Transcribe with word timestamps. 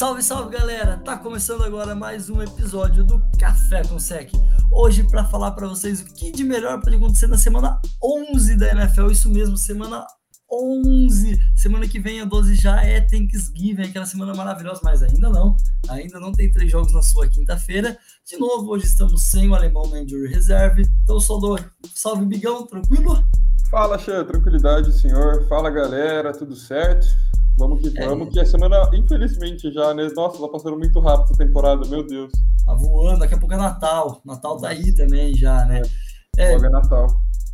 Salve, 0.00 0.22
salve 0.22 0.56
galera! 0.56 0.96
Tá 0.96 1.18
começando 1.18 1.62
agora 1.62 1.94
mais 1.94 2.30
um 2.30 2.40
episódio 2.40 3.04
do 3.04 3.22
Café 3.38 3.82
com 3.84 3.98
Sec. 3.98 4.32
Hoje 4.72 5.06
para 5.06 5.26
falar 5.26 5.50
para 5.50 5.68
vocês 5.68 6.00
o 6.00 6.06
que 6.14 6.32
de 6.32 6.42
melhor 6.42 6.80
pode 6.80 6.96
acontecer 6.96 7.26
na 7.26 7.36
semana 7.36 7.78
11 8.02 8.56
da 8.56 8.70
NFL, 8.70 9.10
isso 9.10 9.28
mesmo, 9.28 9.58
semana 9.58 10.06
11. 10.50 11.38
Semana 11.54 11.86
que 11.86 12.00
vem 12.00 12.22
a 12.22 12.24
12 12.24 12.54
já 12.54 12.82
é 12.82 13.02
Thanksgiving, 13.02 13.82
aquela 13.82 14.06
semana 14.06 14.32
maravilhosa, 14.32 14.80
mas 14.82 15.02
ainda 15.02 15.28
não. 15.28 15.54
Ainda 15.90 16.18
não 16.18 16.32
tem 16.32 16.50
três 16.50 16.72
jogos 16.72 16.94
na 16.94 17.02
sua 17.02 17.28
quinta-feira. 17.28 17.98
De 18.26 18.38
novo, 18.38 18.70
hoje 18.70 18.86
estamos 18.86 19.24
sem 19.24 19.50
o 19.50 19.54
alemão 19.54 19.86
na 19.90 20.00
injury 20.00 20.28
reserve. 20.28 20.82
Então 21.02 21.20
só 21.20 21.36
dou 21.36 21.58
salve 21.94 22.24
Bigão, 22.24 22.66
tranquilo? 22.66 23.22
Fala, 23.70 23.98
Xê, 23.98 24.24
tranquilidade, 24.24 24.98
senhor. 24.98 25.46
Fala, 25.46 25.68
galera, 25.68 26.32
tudo 26.32 26.56
certo? 26.56 27.06
Vamos 27.60 27.82
que 27.82 27.98
é. 27.98 28.06
vamos, 28.06 28.28
é. 28.28 28.30
que 28.30 28.40
a 28.40 28.46
semana, 28.46 28.90
infelizmente, 28.94 29.70
já, 29.70 29.92
né? 29.92 30.08
Nossa, 30.16 30.40
tá 30.40 30.48
passando 30.48 30.78
muito 30.78 30.98
rápido 30.98 31.24
essa 31.24 31.44
temporada, 31.44 31.86
meu 31.86 32.02
Deus. 32.02 32.32
Tá 32.64 32.72
voando, 32.72 33.18
daqui 33.18 33.34
a 33.34 33.38
pouco 33.38 33.52
é 33.52 33.58
Natal. 33.58 34.22
Natal 34.24 34.58
tá 34.58 34.68
aí 34.70 34.94
também 34.94 35.34
já, 35.34 35.66
né? 35.66 35.82
É, 36.38 36.54
é 36.54 36.58
Natal. 36.70 37.06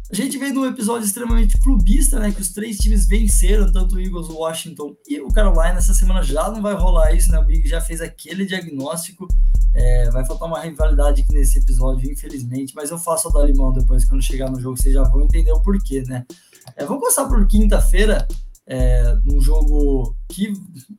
A 0.08 0.14
gente 0.14 0.38
veio 0.38 0.54
num 0.54 0.64
episódio 0.64 1.04
extremamente 1.04 1.58
clubista, 1.58 2.20
né? 2.20 2.30
Que 2.30 2.40
os 2.40 2.52
três 2.52 2.76
times 2.76 3.08
venceram, 3.08 3.72
tanto 3.72 3.96
o 3.96 4.00
Eagles, 4.00 4.28
o 4.28 4.36
Washington 4.36 4.94
e 5.08 5.20
o 5.20 5.26
Carolina. 5.26 5.78
Essa 5.78 5.92
semana 5.92 6.22
já 6.22 6.48
não 6.52 6.62
vai 6.62 6.74
rolar 6.74 7.12
isso, 7.12 7.32
né? 7.32 7.40
O 7.40 7.44
Big 7.44 7.68
já 7.68 7.80
fez 7.80 8.00
aquele 8.00 8.46
diagnóstico. 8.46 9.26
É, 9.74 10.08
vai 10.10 10.24
faltar 10.24 10.46
uma 10.46 10.60
rivalidade 10.60 11.22
aqui 11.22 11.34
nesse 11.34 11.58
episódio, 11.58 12.08
infelizmente. 12.08 12.72
Mas 12.76 12.92
eu 12.92 12.98
faço 12.98 13.28
a 13.28 13.32
da 13.32 13.44
limão 13.44 13.72
depois, 13.72 14.04
quando 14.04 14.22
chegar 14.22 14.48
no 14.48 14.60
jogo, 14.60 14.80
vocês 14.80 14.94
já 14.94 15.02
vão 15.02 15.22
entender 15.22 15.50
o 15.50 15.60
porquê, 15.60 16.02
né? 16.02 16.24
É, 16.76 16.84
vamos 16.84 17.00
começar 17.00 17.26
por 17.26 17.44
quinta-feira 17.48 18.28
é, 18.66 19.16
num 19.24 19.40
jogo 19.40 20.16
que, 20.28 20.52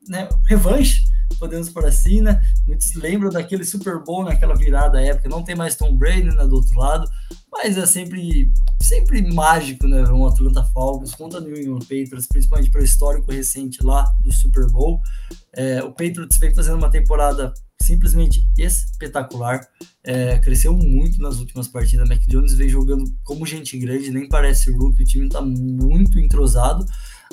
né, 0.07 0.29
revanche, 0.47 1.03
podemos 1.37 1.69
por 1.69 1.85
assim, 1.85 2.21
né? 2.21 2.41
Muitos 2.65 2.93
lembram 2.93 3.29
daquele 3.29 3.63
Super 3.63 4.01
Bowl 4.03 4.23
naquela 4.23 4.55
virada 4.55 5.01
época, 5.01 5.29
não 5.29 5.43
tem 5.43 5.55
mais 5.55 5.75
Tom 5.75 5.95
Brady 5.95 6.23
né, 6.23 6.45
do 6.45 6.55
outro 6.55 6.77
lado, 6.79 7.09
mas 7.51 7.77
é 7.77 7.85
sempre, 7.85 8.51
sempre 8.81 9.21
mágico, 9.33 9.87
né? 9.87 10.03
Um 10.09 10.25
Atlanta 10.25 10.63
Falcons 10.63 11.13
contra 11.13 11.41
New 11.41 11.55
England 11.55 11.79
Patriots, 11.79 12.27
principalmente 12.27 12.71
pelo 12.71 12.83
histórico 12.83 13.31
recente 13.31 13.83
lá 13.83 14.05
do 14.21 14.31
Super 14.31 14.67
Bowl. 14.67 15.01
É, 15.53 15.83
o 15.83 15.89
Patriots 15.89 16.37
vem 16.37 16.53
fazendo 16.53 16.77
uma 16.77 16.89
temporada 16.89 17.53
simplesmente 17.87 18.47
espetacular. 18.57 19.67
É, 20.03 20.37
cresceu 20.39 20.73
muito 20.73 21.21
nas 21.21 21.39
últimas 21.39 21.67
partidas. 21.67 22.07
Mac 22.07 22.21
Jones 22.27 22.53
vem 22.53 22.69
jogando 22.69 23.05
como 23.23 23.45
gente 23.45 23.77
grande, 23.77 24.11
nem 24.11 24.27
parece 24.27 24.71
rookie. 24.71 25.03
O 25.03 25.05
time 25.05 25.27
está 25.27 25.41
muito 25.41 26.19
entrosado 26.19 26.85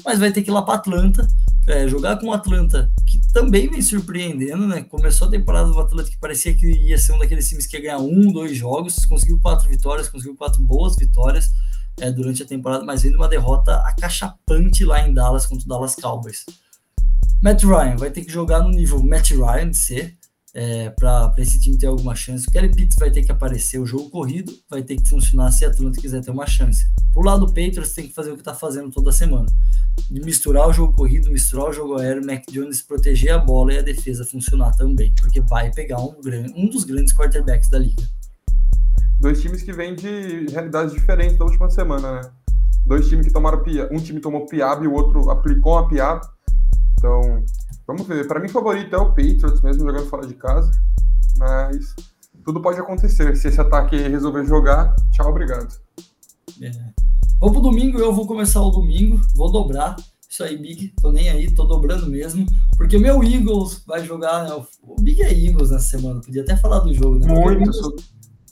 mas 0.02 0.19
vai 0.19 0.32
ter 0.32 0.42
que 0.42 0.50
ir 0.50 0.52
lá 0.52 0.62
para 0.62 0.75
Atlanta, 0.75 1.28
é, 1.66 1.86
jogar 1.86 2.19
com 2.19 2.28
o 2.28 2.32
Atlanta, 2.32 2.91
que 3.06 3.20
também 3.32 3.69
vem 3.69 3.82
surpreendendo, 3.82 4.66
né? 4.66 4.82
Começou 4.82 5.28
a 5.28 5.30
temporada 5.30 5.69
do 5.69 5.78
Atlanta 5.78 6.10
que 6.10 6.19
parecia 6.19 6.55
que 6.55 6.66
ia 6.66 6.98
ser 6.98 7.12
um 7.12 7.19
daqueles 7.19 7.48
times 7.48 7.66
que 7.66 7.77
ia 7.77 7.82
ganhar 7.82 7.98
um, 7.98 8.32
dois 8.32 8.56
jogos, 8.56 9.05
conseguiu 9.05 9.38
quatro 9.38 9.69
vitórias, 9.69 10.08
conseguiu 10.08 10.36
quatro 10.36 10.62
boas 10.62 10.97
vitórias 10.97 11.52
é, 12.00 12.10
durante 12.10 12.42
a 12.42 12.47
temporada, 12.47 12.84
mas 12.84 13.02
vem 13.02 13.14
uma 13.14 13.28
derrota 13.28 13.77
acachapante 13.77 14.84
lá 14.84 15.06
em 15.06 15.12
Dallas 15.12 15.47
contra 15.47 15.64
o 15.64 15.69
Dallas 15.69 15.94
Cowboys. 15.94 16.44
Matt 17.43 17.62
Ryan 17.62 17.97
vai 17.97 18.10
ter 18.10 18.25
que 18.25 18.32
jogar 18.32 18.60
no 18.62 18.70
nível 18.70 19.03
Matt 19.03 19.31
Ryan 19.31 19.70
de 19.70 19.76
ser, 19.76 20.16
é, 20.54 20.88
para 20.91 21.34
esse 21.38 21.60
time 21.60 21.76
ter 21.76 21.87
alguma 21.87 22.15
chance. 22.15 22.47
O 22.47 22.50
Kelly 22.50 22.70
Pitts 22.70 22.97
vai 22.98 23.10
ter 23.10 23.25
que 23.25 23.32
aparecer, 23.32 23.78
o 23.81 23.87
jogo 23.87 24.09
corrido 24.09 24.53
vai 24.70 24.82
ter 24.82 24.97
que 24.97 25.09
funcionar 25.09 25.50
se 25.50 25.65
a 25.65 25.69
Atlanta 25.69 26.00
quiser 26.00 26.22
ter 26.22 26.31
uma 26.31 26.47
chance. 26.47 26.87
Por 27.12 27.25
lado 27.25 27.47
do 27.47 27.53
Patriots 27.53 27.92
tem 27.92 28.06
que 28.06 28.15
fazer 28.15 28.31
o 28.31 28.34
que 28.34 28.41
está 28.41 28.54
fazendo 28.54 28.91
toda 28.91 29.10
semana. 29.10 29.47
De 30.10 30.20
misturar 30.20 30.69
o 30.69 30.72
jogo 30.72 30.93
corrido, 30.93 31.31
misturar 31.31 31.70
o 31.70 31.72
jogo 31.72 31.98
aéreo, 31.98 32.25
Mac 32.25 32.44
Jones 32.50 32.82
proteger 32.82 33.32
a 33.32 33.38
bola 33.38 33.75
e 33.75 33.78
a 33.78 33.82
defesa 33.82 34.25
funcionar 34.25 34.72
também, 34.72 35.12
porque 35.20 35.41
vai 35.41 35.72
pegar 35.72 36.00
um, 36.00 36.14
um 36.56 36.69
dos 36.69 36.84
grandes 36.84 37.12
quarterbacks 37.12 37.69
da 37.69 37.78
liga. 37.78 38.03
Dois 39.20 39.41
times 39.41 39.62
que 39.62 39.72
vêm 39.72 39.94
de 39.94 40.47
realidades 40.50 40.93
diferentes 40.93 41.37
da 41.37 41.44
última 41.44 41.70
semana, 41.70 42.20
né? 42.20 42.31
Dois 42.84 43.09
times 43.09 43.26
que 43.26 43.32
tomaram 43.32 43.62
um 43.91 43.98
time 43.98 44.20
tomou 44.20 44.47
piaba 44.47 44.84
e 44.84 44.88
o 44.88 44.93
outro 44.93 45.31
aplicou 45.31 45.78
a 45.78 45.88
piaba. 45.88 46.20
Então, 46.98 47.44
Vamos 47.87 48.06
ver. 48.06 48.27
Para 48.27 48.41
mim, 48.41 48.49
favorito 48.49 48.95
é 48.95 48.99
o 48.99 49.09
Patriots, 49.09 49.61
mesmo 49.61 49.84
jogando 49.84 50.09
fora 50.09 50.27
de 50.27 50.34
casa. 50.34 50.71
Mas 51.39 51.95
tudo 52.45 52.61
pode 52.61 52.78
acontecer. 52.78 53.37
Se 53.37 53.49
esse 53.49 53.61
ataque 53.61 53.97
resolver 53.97 54.45
jogar, 54.47 54.95
tchau, 55.12 55.28
obrigado. 55.28 55.75
É. 56.62 56.71
Vamos 57.41 57.59
pro 57.59 57.71
domingo, 57.71 57.99
eu 57.99 58.12
vou 58.12 58.27
começar 58.27 58.62
o 58.62 58.71
domingo, 58.71 59.21
vou 59.34 59.50
dobrar. 59.50 59.97
Isso 60.28 60.43
aí, 60.43 60.56
Big, 60.56 60.94
tô 61.00 61.12
nem 61.12 61.28
aí, 61.28 61.55
tô 61.55 61.65
dobrando 61.65 62.06
mesmo. 62.09 62.47
Porque 62.77 62.99
meu 62.99 63.23
Eagles 63.23 63.83
vai 63.87 64.05
jogar, 64.05 64.44
né? 64.44 64.65
O 64.83 65.00
Big 65.00 65.23
é 65.23 65.33
Eagles 65.33 65.71
nessa 65.71 65.97
semana, 65.97 66.21
podia 66.21 66.43
até 66.43 66.56
falar 66.56 66.81
do 66.81 66.93
jogo, 66.93 67.19
né? 67.19 67.27
Muito. 67.27 67.97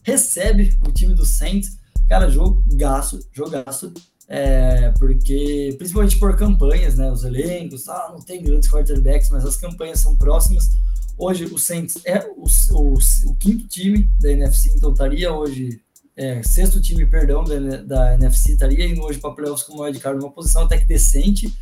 Recebe 0.02 0.76
o 0.86 0.92
time 0.92 1.14
do 1.14 1.24
Saints. 1.24 1.78
Cara, 2.08 2.28
jogo 2.28 2.62
gasto, 2.74 3.18
jogaço 3.32 3.92
é, 4.28 4.90
porque 4.98 5.74
principalmente 5.78 6.18
por 6.18 6.36
campanhas, 6.36 6.96
né, 6.96 7.10
os 7.10 7.24
elencos, 7.24 7.88
ah, 7.88 8.10
não 8.12 8.20
tem 8.20 8.42
grandes 8.42 8.70
quarterbacks, 8.70 9.30
mas 9.30 9.44
as 9.44 9.56
campanhas 9.56 10.00
são 10.00 10.16
próximas. 10.16 10.70
Hoje 11.18 11.44
o 11.44 11.58
Saints 11.58 11.98
é 12.04 12.18
o, 12.36 12.44
o, 12.72 12.94
o 12.94 13.36
quinto 13.36 13.68
time 13.68 14.08
da 14.18 14.32
NFC, 14.32 14.72
então 14.74 14.92
estaria 14.92 15.32
hoje 15.32 15.80
é, 16.16 16.42
sexto 16.42 16.80
time, 16.80 17.06
perdão, 17.06 17.44
da, 17.44 17.82
da 17.82 18.14
NFC, 18.14 18.52
estaria 18.52 18.86
indo 18.86 19.02
hoje 19.02 19.18
para 19.18 19.34
playoffs 19.34 19.66
com 19.66 19.78
o 19.78 19.82
wildcard 19.82 20.18
numa 20.18 20.32
posição 20.32 20.62
até 20.62 20.78
que 20.78 20.86
decente. 20.86 21.52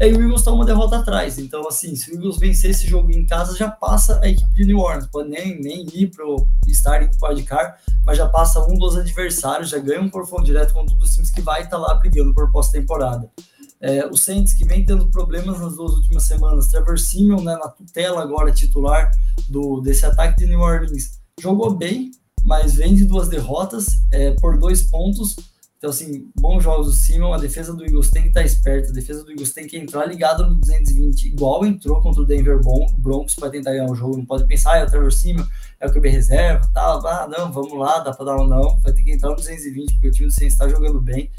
E 0.00 0.12
o 0.12 0.20
Eagles 0.20 0.40
está 0.40 0.50
uma 0.50 0.64
derrota 0.64 0.98
atrás. 0.98 1.38
Então, 1.38 1.66
assim, 1.68 1.94
se 1.94 2.10
o 2.10 2.14
Eagles 2.14 2.38
vencer 2.38 2.70
esse 2.70 2.86
jogo 2.86 3.12
em 3.12 3.24
casa, 3.26 3.56
já 3.56 3.70
passa 3.70 4.20
a 4.22 4.28
equipe 4.28 4.52
de 4.52 4.64
New 4.64 4.78
Orleans. 4.78 5.06
Pode 5.06 5.28
nem, 5.28 5.60
nem 5.60 5.86
ir 5.94 6.10
para 6.10 6.26
o 6.26 6.48
starting 6.66 7.16
do 7.16 7.26
wildcard, 7.26 7.78
mas 8.04 8.18
já 8.18 8.28
passa 8.28 8.60
um 8.64 8.76
dos 8.76 8.96
adversários, 8.96 9.70
já 9.70 9.78
ganha 9.78 10.00
um 10.00 10.10
confronto 10.10 10.44
direto 10.44 10.74
com 10.74 10.84
todos 10.84 11.08
os 11.08 11.14
times 11.14 11.30
que 11.30 11.40
vai 11.40 11.62
estar 11.62 11.78
tá 11.78 11.78
lá 11.78 11.94
brigando 11.94 12.34
por 12.34 12.50
pós-temporada. 12.50 13.30
É, 13.80 14.06
o 14.06 14.16
Saints, 14.16 14.54
que 14.54 14.64
vem 14.64 14.84
tendo 14.84 15.08
problemas 15.10 15.60
nas 15.60 15.76
duas 15.76 15.92
últimas 15.92 16.24
semanas, 16.24 16.68
Trevor 16.68 16.98
Simeon, 16.98 17.42
né, 17.42 17.54
na 17.56 17.68
tutela 17.68 18.22
agora 18.22 18.50
titular 18.50 19.10
do, 19.48 19.80
desse 19.80 20.06
ataque 20.06 20.38
de 20.38 20.46
New 20.46 20.60
Orleans, 20.60 21.20
jogou 21.40 21.70
bem, 21.70 22.10
mas 22.44 22.74
vem 22.74 22.94
de 22.94 23.04
duas 23.04 23.28
derrotas 23.28 23.86
é, 24.10 24.32
por 24.32 24.58
dois 24.58 24.82
pontos 24.82 25.36
então, 25.84 25.92
assim, 25.92 26.30
bons 26.34 26.64
jogos 26.64 26.86
do 26.86 26.92
Simon, 26.94 27.34
a 27.34 27.36
defesa 27.36 27.74
do 27.74 27.84
Eagles 27.84 28.10
tem 28.10 28.22
que 28.22 28.28
estar 28.28 28.42
esperta, 28.42 28.88
a 28.88 28.92
defesa 28.94 29.22
do 29.22 29.30
Eagles 29.30 29.52
tem 29.52 29.66
que 29.66 29.76
entrar 29.76 30.06
ligado 30.06 30.46
no 30.46 30.54
220, 30.54 31.26
igual 31.26 31.66
entrou 31.66 32.00
contra 32.00 32.22
o 32.22 32.24
Denver 32.24 32.58
Broncos 32.96 33.34
para 33.34 33.50
tentar 33.50 33.72
ganhar 33.72 33.90
o 33.90 33.94
jogo. 33.94 34.16
Não 34.16 34.24
pode 34.24 34.46
pensar, 34.46 34.72
ah, 34.72 34.78
é 34.78 34.84
o 34.84 34.86
Trevor 34.86 35.12
Simon, 35.12 35.44
é 35.78 35.86
o 35.86 35.92
QB 35.92 36.08
reserva, 36.08 36.70
tal, 36.72 37.06
ah, 37.06 37.28
não, 37.28 37.52
vamos 37.52 37.78
lá, 37.78 37.98
dá 37.98 38.14
para 38.14 38.24
dar 38.24 38.36
um 38.38 38.46
não. 38.46 38.78
Vai 38.78 38.94
ter 38.94 39.02
que 39.02 39.12
entrar 39.12 39.28
no 39.28 39.36
220, 39.36 39.92
porque 39.92 40.08
o 40.08 40.10
time 40.10 40.28
do 40.28 40.32
Saints 40.32 40.54
está 40.54 40.66
jogando 40.66 41.02
bem. 41.02 41.30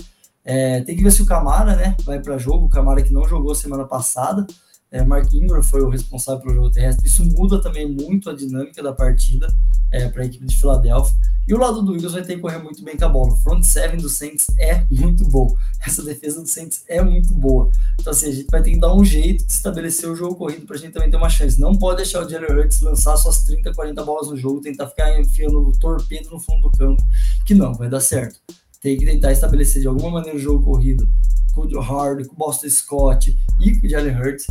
É, 0.44 0.82
tem 0.82 0.96
que 0.96 1.02
ver 1.02 1.12
se 1.12 1.24
o 1.24 1.26
Camara, 1.26 1.76
né, 1.76 1.98
vai 2.04 2.22
para 2.22 2.38
jogo, 2.38 2.68
o 2.68 2.70
Camara 2.70 3.02
que 3.02 3.12
não 3.12 3.28
jogou 3.28 3.56
semana 3.56 3.86
passada, 3.86 4.46
é, 4.92 5.04
Mark 5.04 5.32
Ingram 5.34 5.62
foi 5.64 5.82
o 5.82 5.90
responsável 5.90 6.42
pelo 6.42 6.56
jogo 6.56 6.72
terrestre. 6.72 7.08
Isso 7.08 7.26
muda 7.26 7.62
também 7.62 7.90
muito 7.90 8.30
a 8.30 8.34
dinâmica 8.34 8.82
da 8.82 8.94
partida 8.94 9.54
é, 9.92 10.08
para 10.08 10.24
a 10.24 10.26
equipe 10.26 10.46
de 10.46 10.56
Filadélfia. 10.56 11.16
E 11.48 11.54
o 11.54 11.58
lado 11.58 11.84
do 11.84 11.94
Eagles 11.94 12.14
vai 12.14 12.24
ter 12.24 12.36
que 12.36 12.42
correr 12.42 12.58
muito 12.58 12.84
bem 12.84 12.98
com 12.98 13.06
a 13.06 13.10
bola. 13.10 13.34
O 13.34 13.38
front 13.38 13.64
seven 13.64 13.98
do 13.98 14.10
Saints 14.10 14.48
é 14.58 14.84
muito 14.90 15.24
bom. 15.26 15.56
Essa 15.86 16.02
defesa 16.02 16.42
do 16.42 16.48
Saints 16.48 16.84
é 16.88 17.04
muito 17.04 17.34
boa. 17.34 17.70
Então, 18.00 18.12
assim, 18.12 18.30
a 18.30 18.32
gente 18.32 18.48
vai 18.50 18.64
ter 18.64 18.72
que 18.72 18.80
dar 18.80 18.94
um 18.94 19.06
jeito 19.06 19.46
de 19.46 19.52
estabelecer 19.52 20.10
o 20.10 20.16
jogo 20.16 20.36
corrido 20.36 20.66
para 20.66 20.76
a 20.76 20.80
gente 20.80 20.94
também 20.94 21.10
ter 21.10 21.18
uma 21.18 21.30
chance. 21.30 21.60
Não 21.60 21.76
pode 21.76 21.98
deixar 21.98 22.26
o 22.26 22.30
Jalen 22.30 22.52
Hurts 22.52 22.82
lançar 22.82 23.16
suas 23.18 23.44
30, 23.44 23.74
40 23.74 24.04
bolas 24.04 24.28
no 24.30 24.38
jogo, 24.38 24.62
tentar 24.62 24.88
ficar 24.88 25.20
enfiando 25.20 25.60
o 25.60 25.72
torpedo 25.78 26.32
no 26.32 26.40
fundo 26.40 26.70
do 26.70 26.72
campo, 26.72 27.04
que 27.46 27.54
não 27.54 27.74
vai 27.74 27.90
dar 27.90 28.00
certo. 28.00 28.40
Tem 28.82 28.98
que 28.98 29.06
tentar 29.06 29.32
estabelecer 29.32 29.82
de 29.82 29.88
alguma 29.88 30.10
maneira 30.10 30.38
o 30.38 30.42
jogo 30.42 30.64
corrido 30.64 31.08
com 31.56 31.62
o 31.62 31.80
Hard, 31.80 32.28
com 32.28 32.34
o 32.34 32.38
Boston 32.38 32.70
Scott 32.70 33.36
e 33.60 33.80
com 33.80 33.88
o 33.88 33.90
Jalen 33.90 34.16
Hurts 34.16 34.46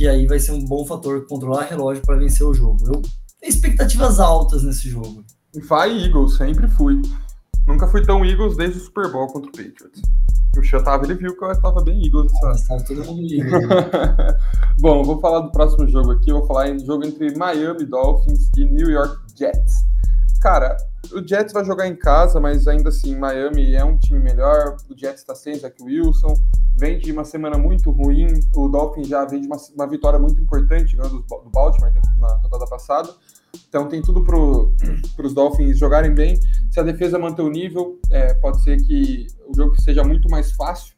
que 0.00 0.08
aí 0.08 0.26
vai 0.26 0.38
ser 0.38 0.52
um 0.52 0.64
bom 0.64 0.86
fator 0.86 1.26
controlar 1.26 1.64
relógio 1.64 2.02
para 2.02 2.16
vencer 2.16 2.46
o 2.46 2.54
jogo. 2.54 2.86
Eu 2.86 3.02
tenho 3.38 3.50
expectativas 3.50 4.18
altas 4.18 4.62
nesse 4.62 4.88
jogo. 4.88 5.22
Vai 5.68 6.04
Eagles, 6.04 6.38
sempre 6.38 6.66
fui. 6.68 7.02
Nunca 7.66 7.86
fui 7.86 8.02
tão 8.02 8.24
Eagles 8.24 8.56
desde 8.56 8.78
o 8.78 8.82
Super 8.82 9.12
Bowl 9.12 9.26
contra 9.26 9.50
o 9.50 9.52
Patriots. 9.52 10.00
O 10.56 10.62
Chotava, 10.62 11.04
ele 11.04 11.16
viu 11.16 11.36
que 11.36 11.44
eu 11.44 11.50
estava 11.50 11.82
bem 11.82 12.02
Eagles. 12.02 12.32
Sabe? 12.66 12.86
todo 12.86 13.04
mundo 13.04 13.22
Eagles. 13.30 13.68
Né? 13.68 14.38
Bom, 14.80 15.04
vou 15.04 15.20
falar 15.20 15.40
do 15.40 15.52
próximo 15.52 15.86
jogo 15.86 16.12
aqui. 16.12 16.32
Vou 16.32 16.46
falar 16.46 16.70
em 16.70 16.78
jogo 16.78 17.04
entre 17.04 17.36
Miami 17.36 17.84
Dolphins 17.84 18.50
e 18.56 18.64
New 18.64 18.88
York 18.88 19.16
Jets. 19.36 19.84
Cara, 20.40 20.76
o 21.12 21.26
Jets 21.26 21.52
vai 21.52 21.64
jogar 21.64 21.86
em 21.86 21.96
casa, 21.96 22.40
mas 22.40 22.66
ainda 22.66 22.88
assim, 22.88 23.16
Miami 23.16 23.74
é 23.74 23.84
um 23.84 23.98
time 23.98 24.18
melhor. 24.18 24.76
O 24.88 24.96
Jets 24.96 25.20
está 25.20 25.34
sem 25.34 25.54
Zach 25.54 25.74
Wilson 25.82 26.34
vem 26.80 26.98
de 26.98 27.12
uma 27.12 27.24
semana 27.24 27.58
muito 27.58 27.90
ruim. 27.90 28.26
O 28.54 28.68
Dolphins 28.68 29.08
já 29.08 29.24
vem 29.26 29.42
de 29.42 29.46
uma, 29.46 29.56
uma 29.74 29.86
vitória 29.86 30.18
muito 30.18 30.40
importante 30.40 30.96
ganhando 30.96 31.20
do 31.20 31.50
Baltimore 31.50 31.92
na 32.18 32.28
rodada 32.36 32.66
passada. 32.66 33.10
Então 33.68 33.86
tem 33.86 34.00
tudo 34.00 34.24
para 34.24 34.36
os 35.22 35.34
Dolphins 35.34 35.78
jogarem 35.78 36.14
bem. 36.14 36.40
Se 36.70 36.80
a 36.80 36.82
defesa 36.82 37.18
manter 37.18 37.42
o 37.42 37.50
nível, 37.50 38.00
é, 38.10 38.32
pode 38.34 38.62
ser 38.64 38.78
que 38.78 39.26
o 39.46 39.54
jogo 39.54 39.80
seja 39.82 40.02
muito 40.02 40.28
mais 40.30 40.52
fácil. 40.52 40.94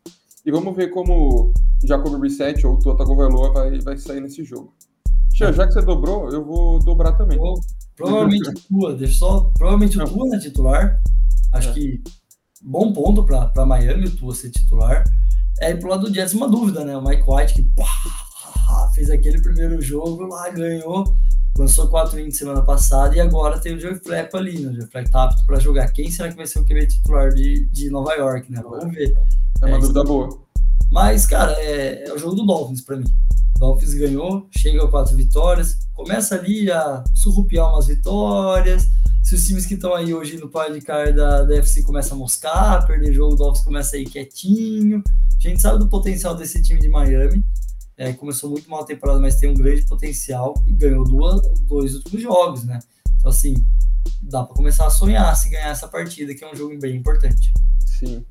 E 0.47 0.51
vamos 0.51 0.75
ver 0.77 0.91
como 0.91 1.53
Jacob 1.85 2.17
Brissett 2.19 2.65
ou 2.67 2.75
o 2.75 2.79
Tota 2.79 3.05
Govailoa 3.05 3.53
vai, 3.53 3.81
vai 3.81 3.97
sair 3.97 4.21
nesse 4.21 4.45
jogo. 4.45 4.73
Tia, 5.31 5.53
já 5.53 5.67
que 5.67 5.73
você 5.73 5.83
dobrou, 5.83 6.31
eu 6.31 6.45
vou 6.45 6.79
dobrar 6.79 7.13
também. 7.13 7.39
Provavelmente 7.97 8.49
o 8.49 8.55
Tua, 8.55 8.95
deixa 8.95 9.19
só. 9.19 9.51
Provavelmente 9.57 9.99
o 9.99 10.05
Tua 10.05 10.37
é 10.37 10.39
titular. 10.39 11.03
Acho 11.53 11.71
é. 11.71 11.73
que 11.73 12.03
bom 12.63 12.93
ponto 12.93 13.25
para 13.25 13.67
Miami 13.67 14.07
o 14.07 14.17
Tua 14.17 14.35
ser 14.35 14.51
titular. 14.51 15.05
É, 15.61 15.75
pro 15.75 15.91
lado 15.91 16.09
do 16.09 16.15
Jets, 16.15 16.35
uma 16.35 16.49
dúvida, 16.49 16.85
né? 16.85 16.97
O 16.97 17.05
Mike 17.05 17.25
White, 17.27 17.55
que 17.55 17.63
pá, 17.63 18.91
fez 18.95 19.11
aquele 19.11 19.41
primeiro 19.41 19.81
jogo 19.81 20.27
lá, 20.27 20.49
ganhou, 20.51 21.15
lançou 21.57 21.89
4 21.89 22.17
wins 22.17 22.37
semana 22.37 22.63
passada 22.63 23.15
e 23.15 23.21
agora 23.21 23.59
tem 23.59 23.75
o 23.75 23.81
Joe 23.81 23.95
Flacco 23.97 24.37
ali, 24.37 24.59
né? 24.59 24.71
O 24.71 24.75
Joe 24.75 24.91
Flacco 24.91 25.11
tá 25.11 25.25
apto 25.25 25.47
para 25.47 25.61
jogar. 25.61 25.93
Quem 25.93 26.11
será 26.11 26.31
que 26.31 26.37
vai 26.37 26.47
ser 26.47 26.61
o 26.61 26.65
QB 26.65 26.87
titular 26.87 27.31
de, 27.31 27.67
de 27.67 27.91
Nova 27.91 28.15
York, 28.15 28.51
né? 28.51 28.61
Vamos 28.63 28.95
ver. 28.95 29.15
É 29.61 29.67
uma 29.67 29.77
é, 29.77 29.81
dúvida 29.81 30.05
boa. 30.05 30.42
Mas, 30.93 31.25
cara, 31.25 31.53
é, 31.53 32.07
é 32.07 32.13
o 32.13 32.19
jogo 32.19 32.35
do 32.35 32.45
Dolphins 32.45 32.83
para 32.83 32.99
mim. 32.99 33.07
Dolphins 33.57 33.95
ganhou, 33.95 34.47
chega 34.51 34.85
a 34.85 34.89
quatro 34.89 35.17
vitórias, 35.17 35.89
começa 35.95 36.35
ali 36.35 36.71
a 36.71 37.03
surrupiar 37.15 37.73
umas 37.73 37.87
vitórias. 37.87 38.91
Se 39.23 39.35
os 39.35 39.47
times 39.47 39.65
que 39.65 39.73
estão 39.73 39.95
aí 39.95 40.13
hoje 40.13 40.37
no 40.37 40.51
podcast 40.51 41.15
da, 41.15 41.45
da 41.45 41.57
FC 41.57 41.83
começam 41.83 42.15
a 42.15 42.21
moscar, 42.21 42.87
perder 42.87 43.15
jogo, 43.15 43.33
o 43.33 43.37
Dolphins 43.37 43.65
começa 43.65 43.97
aí 43.97 44.05
quietinho. 44.05 45.03
A 45.39 45.49
gente 45.49 45.63
sabe 45.63 45.79
do 45.79 45.89
potencial 45.89 46.35
desse 46.35 46.61
time 46.61 46.79
de 46.79 46.91
Miami. 46.91 47.43
É, 47.97 48.13
começou 48.13 48.51
muito 48.51 48.69
mal 48.69 48.83
a 48.83 48.85
temporada, 48.85 49.19
mas 49.19 49.37
tem 49.37 49.49
um 49.49 49.55
grande 49.55 49.87
potencial 49.87 50.53
e 50.67 50.73
ganhou 50.73 51.05
duas, 51.05 51.41
dois 51.63 51.95
últimos 51.95 52.21
jogos, 52.21 52.65
né? 52.65 52.79
Então, 53.17 53.31
assim, 53.31 53.55
dá 54.21 54.45
para 54.45 54.55
começar 54.55 54.87
a 54.87 54.91
sonhar 54.91 55.35
se 55.37 55.49
ganhar 55.49 55.71
essa 55.71 55.89
partida, 55.89 56.35
que 56.35 56.45
é 56.45 56.53
um 56.53 56.55
jogo 56.55 56.79
bem 56.79 56.97
importante. 56.97 57.51
Sim. 57.99 58.23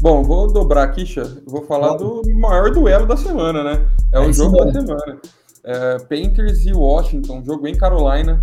Bom, 0.00 0.22
vou 0.22 0.50
dobrar 0.50 0.84
aqui, 0.84 1.04
Xia. 1.04 1.24
Vou 1.46 1.66
falar 1.66 1.94
do 1.98 2.22
maior 2.34 2.70
duelo 2.70 3.06
da 3.06 3.18
semana, 3.18 3.62
né? 3.62 3.86
É 4.10 4.18
o 4.18 4.30
é 4.30 4.32
jogo 4.32 4.64
da 4.64 4.72
semana. 4.72 5.20
É, 5.62 5.98
Panthers 5.98 6.64
e 6.64 6.72
Washington, 6.72 7.44
jogo 7.44 7.66
em 7.66 7.76
Carolina. 7.76 8.42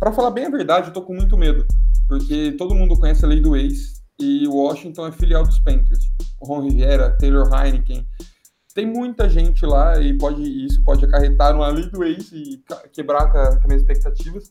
Para 0.00 0.10
falar 0.10 0.30
bem 0.30 0.46
a 0.46 0.50
verdade, 0.50 0.88
eu 0.88 0.94
tô 0.94 1.02
com 1.02 1.14
muito 1.14 1.36
medo, 1.36 1.66
porque 2.08 2.52
todo 2.52 2.74
mundo 2.74 2.98
conhece 2.98 3.22
a 3.26 3.28
lei 3.28 3.40
do 3.40 3.54
ex 3.54 4.02
e 4.18 4.48
o 4.48 4.54
Washington 4.54 5.08
é 5.08 5.12
filial 5.12 5.44
dos 5.44 5.58
Panthers. 5.58 6.10
O 6.40 6.46
Ron 6.46 6.62
Rivera, 6.62 7.10
Taylor 7.10 7.46
Heineken. 7.52 8.06
Tem 8.74 8.86
muita 8.86 9.28
gente 9.28 9.66
lá 9.66 10.00
e 10.00 10.16
pode 10.16 10.42
isso 10.42 10.82
pode 10.82 11.04
acarretar 11.04 11.54
uma 11.54 11.68
lei 11.68 11.90
do 11.90 12.04
ex 12.04 12.32
e 12.32 12.62
quebrar 12.92 13.30
com, 13.30 13.38
as 13.38 13.62
minhas 13.66 13.82
expectativas. 13.82 14.50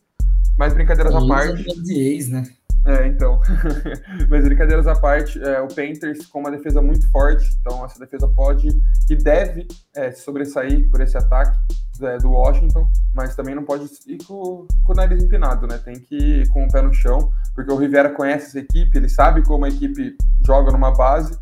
Mas 0.56 0.72
brincadeiras 0.74 1.12
à 1.12 1.26
parte. 1.26 1.64
De 1.82 1.94
ex, 1.94 2.28
né? 2.28 2.44
É, 2.86 3.06
então. 3.08 3.40
Mas 4.30 4.44
brincadeiras 4.44 4.86
à 4.86 4.94
parte, 4.94 5.42
é, 5.42 5.60
o 5.60 5.66
Panthers 5.66 6.26
com 6.26 6.38
uma 6.38 6.50
defesa 6.52 6.80
muito 6.80 7.10
forte, 7.10 7.44
então 7.60 7.84
essa 7.84 7.98
defesa 7.98 8.28
pode 8.28 8.68
e 9.10 9.16
deve 9.16 9.66
é, 9.94 10.12
sobressair 10.12 10.88
por 10.88 11.00
esse 11.00 11.18
ataque 11.18 11.58
é, 12.00 12.18
do 12.18 12.30
Washington, 12.30 12.88
mas 13.12 13.34
também 13.34 13.54
não 13.54 13.64
pode 13.64 13.86
ir 14.06 14.18
com, 14.24 14.66
com, 14.84 14.92
o 14.92 14.94
nariz 14.94 15.24
empinado, 15.24 15.66
né? 15.66 15.78
Tem 15.78 15.98
que 15.98 16.16
ir 16.16 16.48
com 16.50 16.64
o 16.64 16.70
pé 16.70 16.80
no 16.80 16.92
chão, 16.92 17.32
porque 17.54 17.72
o 17.72 17.76
Rivera 17.76 18.10
conhece 18.10 18.46
essa 18.46 18.60
equipe, 18.60 18.96
ele 18.96 19.08
sabe 19.08 19.42
como 19.42 19.64
a 19.64 19.68
equipe 19.68 20.16
joga 20.46 20.70
numa 20.70 20.92
base, 20.92 21.36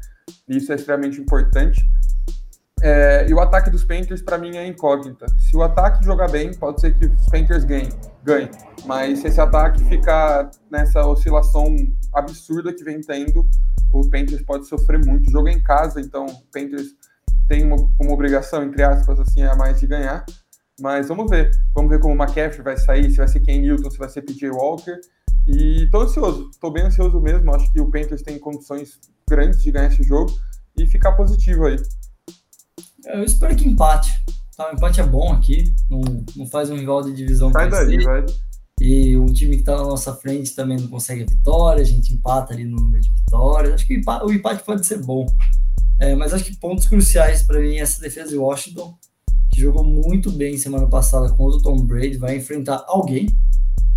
e 0.48 0.56
isso 0.56 0.72
é 0.72 0.76
extremamente 0.76 1.20
importante. 1.20 1.84
É, 2.86 3.26
e 3.26 3.32
o 3.32 3.40
ataque 3.40 3.70
dos 3.70 3.82
Panthers, 3.82 4.20
para 4.20 4.36
mim, 4.36 4.58
é 4.58 4.66
incógnita. 4.66 5.24
Se 5.38 5.56
o 5.56 5.62
ataque 5.62 6.04
jogar 6.04 6.30
bem, 6.30 6.52
pode 6.52 6.82
ser 6.82 6.92
que 6.92 7.06
os 7.06 7.26
Panthers 7.30 7.64
ganhem, 7.64 7.88
ganhem. 8.22 8.50
Mas 8.84 9.20
se 9.20 9.28
esse 9.28 9.40
ataque 9.40 9.82
ficar 9.84 10.50
nessa 10.70 11.00
oscilação 11.06 11.74
absurda 12.12 12.74
que 12.74 12.84
vem 12.84 13.00
tendo, 13.00 13.48
o 13.90 14.02
Panthers 14.10 14.42
pode 14.42 14.68
sofrer 14.68 15.02
muito. 15.02 15.24
É 15.48 15.52
em 15.52 15.62
casa, 15.62 15.98
então 15.98 16.26
o 16.26 16.42
Panthers 16.52 16.88
tem 17.48 17.64
uma, 17.64 17.76
uma 17.98 18.12
obrigação, 18.12 18.62
entre 18.62 18.82
aspas, 18.82 19.18
assim, 19.18 19.42
a 19.42 19.56
mais 19.56 19.80
de 19.80 19.86
ganhar. 19.86 20.22
Mas 20.78 21.08
vamos 21.08 21.30
ver. 21.30 21.52
Vamos 21.74 21.90
ver 21.90 21.98
como 22.00 22.12
o 22.12 22.22
McCaffrey 22.22 22.62
vai 22.62 22.76
sair, 22.76 23.10
se 23.10 23.16
vai 23.16 23.28
ser 23.28 23.40
Ken 23.40 23.62
Newton, 23.62 23.90
se 23.90 23.96
vai 23.96 24.10
ser 24.10 24.20
PJ 24.20 24.50
Walker. 24.50 25.00
E 25.46 25.88
tô 25.90 26.02
ansioso, 26.02 26.50
tô 26.60 26.70
bem 26.70 26.84
ansioso 26.84 27.18
mesmo. 27.18 27.54
Acho 27.54 27.72
que 27.72 27.80
o 27.80 27.90
Panthers 27.90 28.20
tem 28.20 28.38
condições 28.38 29.00
grandes 29.26 29.62
de 29.62 29.72
ganhar 29.72 29.86
esse 29.86 30.02
jogo 30.02 30.30
e 30.76 30.86
ficar 30.86 31.12
positivo 31.12 31.64
aí. 31.64 31.76
Eu 33.06 33.24
espero 33.24 33.54
que 33.54 33.68
empate. 33.68 34.22
Tá, 34.56 34.70
o 34.70 34.74
empate 34.74 35.00
é 35.00 35.04
bom 35.04 35.32
aqui. 35.32 35.74
Não, 35.90 36.00
não 36.36 36.46
faz 36.46 36.70
um 36.70 36.76
rival 36.76 37.02
de 37.02 37.12
divisão 37.12 37.50
Sai 37.52 37.68
daí, 37.68 38.02
vai. 38.02 38.24
E 38.80 39.16
o 39.16 39.26
time 39.26 39.54
que 39.54 39.60
está 39.60 39.76
na 39.76 39.84
nossa 39.84 40.14
frente 40.14 40.54
também 40.54 40.78
não 40.78 40.88
consegue 40.88 41.22
a 41.22 41.26
vitória. 41.26 41.82
A 41.82 41.86
gente 41.86 42.12
empata 42.12 42.52
ali 42.52 42.64
no 42.64 42.76
número 42.76 43.00
de 43.00 43.10
vitórias. 43.10 43.74
Acho 43.74 43.86
que 43.86 43.94
o 43.94 43.98
empate, 43.98 44.24
o 44.24 44.32
empate 44.32 44.64
pode 44.64 44.86
ser 44.86 45.02
bom. 45.02 45.26
É, 46.00 46.14
mas 46.14 46.32
acho 46.32 46.44
que 46.44 46.56
pontos 46.56 46.86
cruciais 46.86 47.42
para 47.42 47.60
mim 47.60 47.76
é 47.76 47.80
essa 47.80 48.00
defesa 48.00 48.30
de 48.30 48.36
Washington, 48.36 48.96
que 49.50 49.60
jogou 49.60 49.84
muito 49.84 50.32
bem 50.32 50.58
semana 50.58 50.88
passada 50.88 51.28
contra 51.30 51.58
o 51.58 51.62
Tom 51.62 51.84
Brady. 51.84 52.16
Vai 52.16 52.36
enfrentar 52.36 52.84
alguém. 52.88 53.36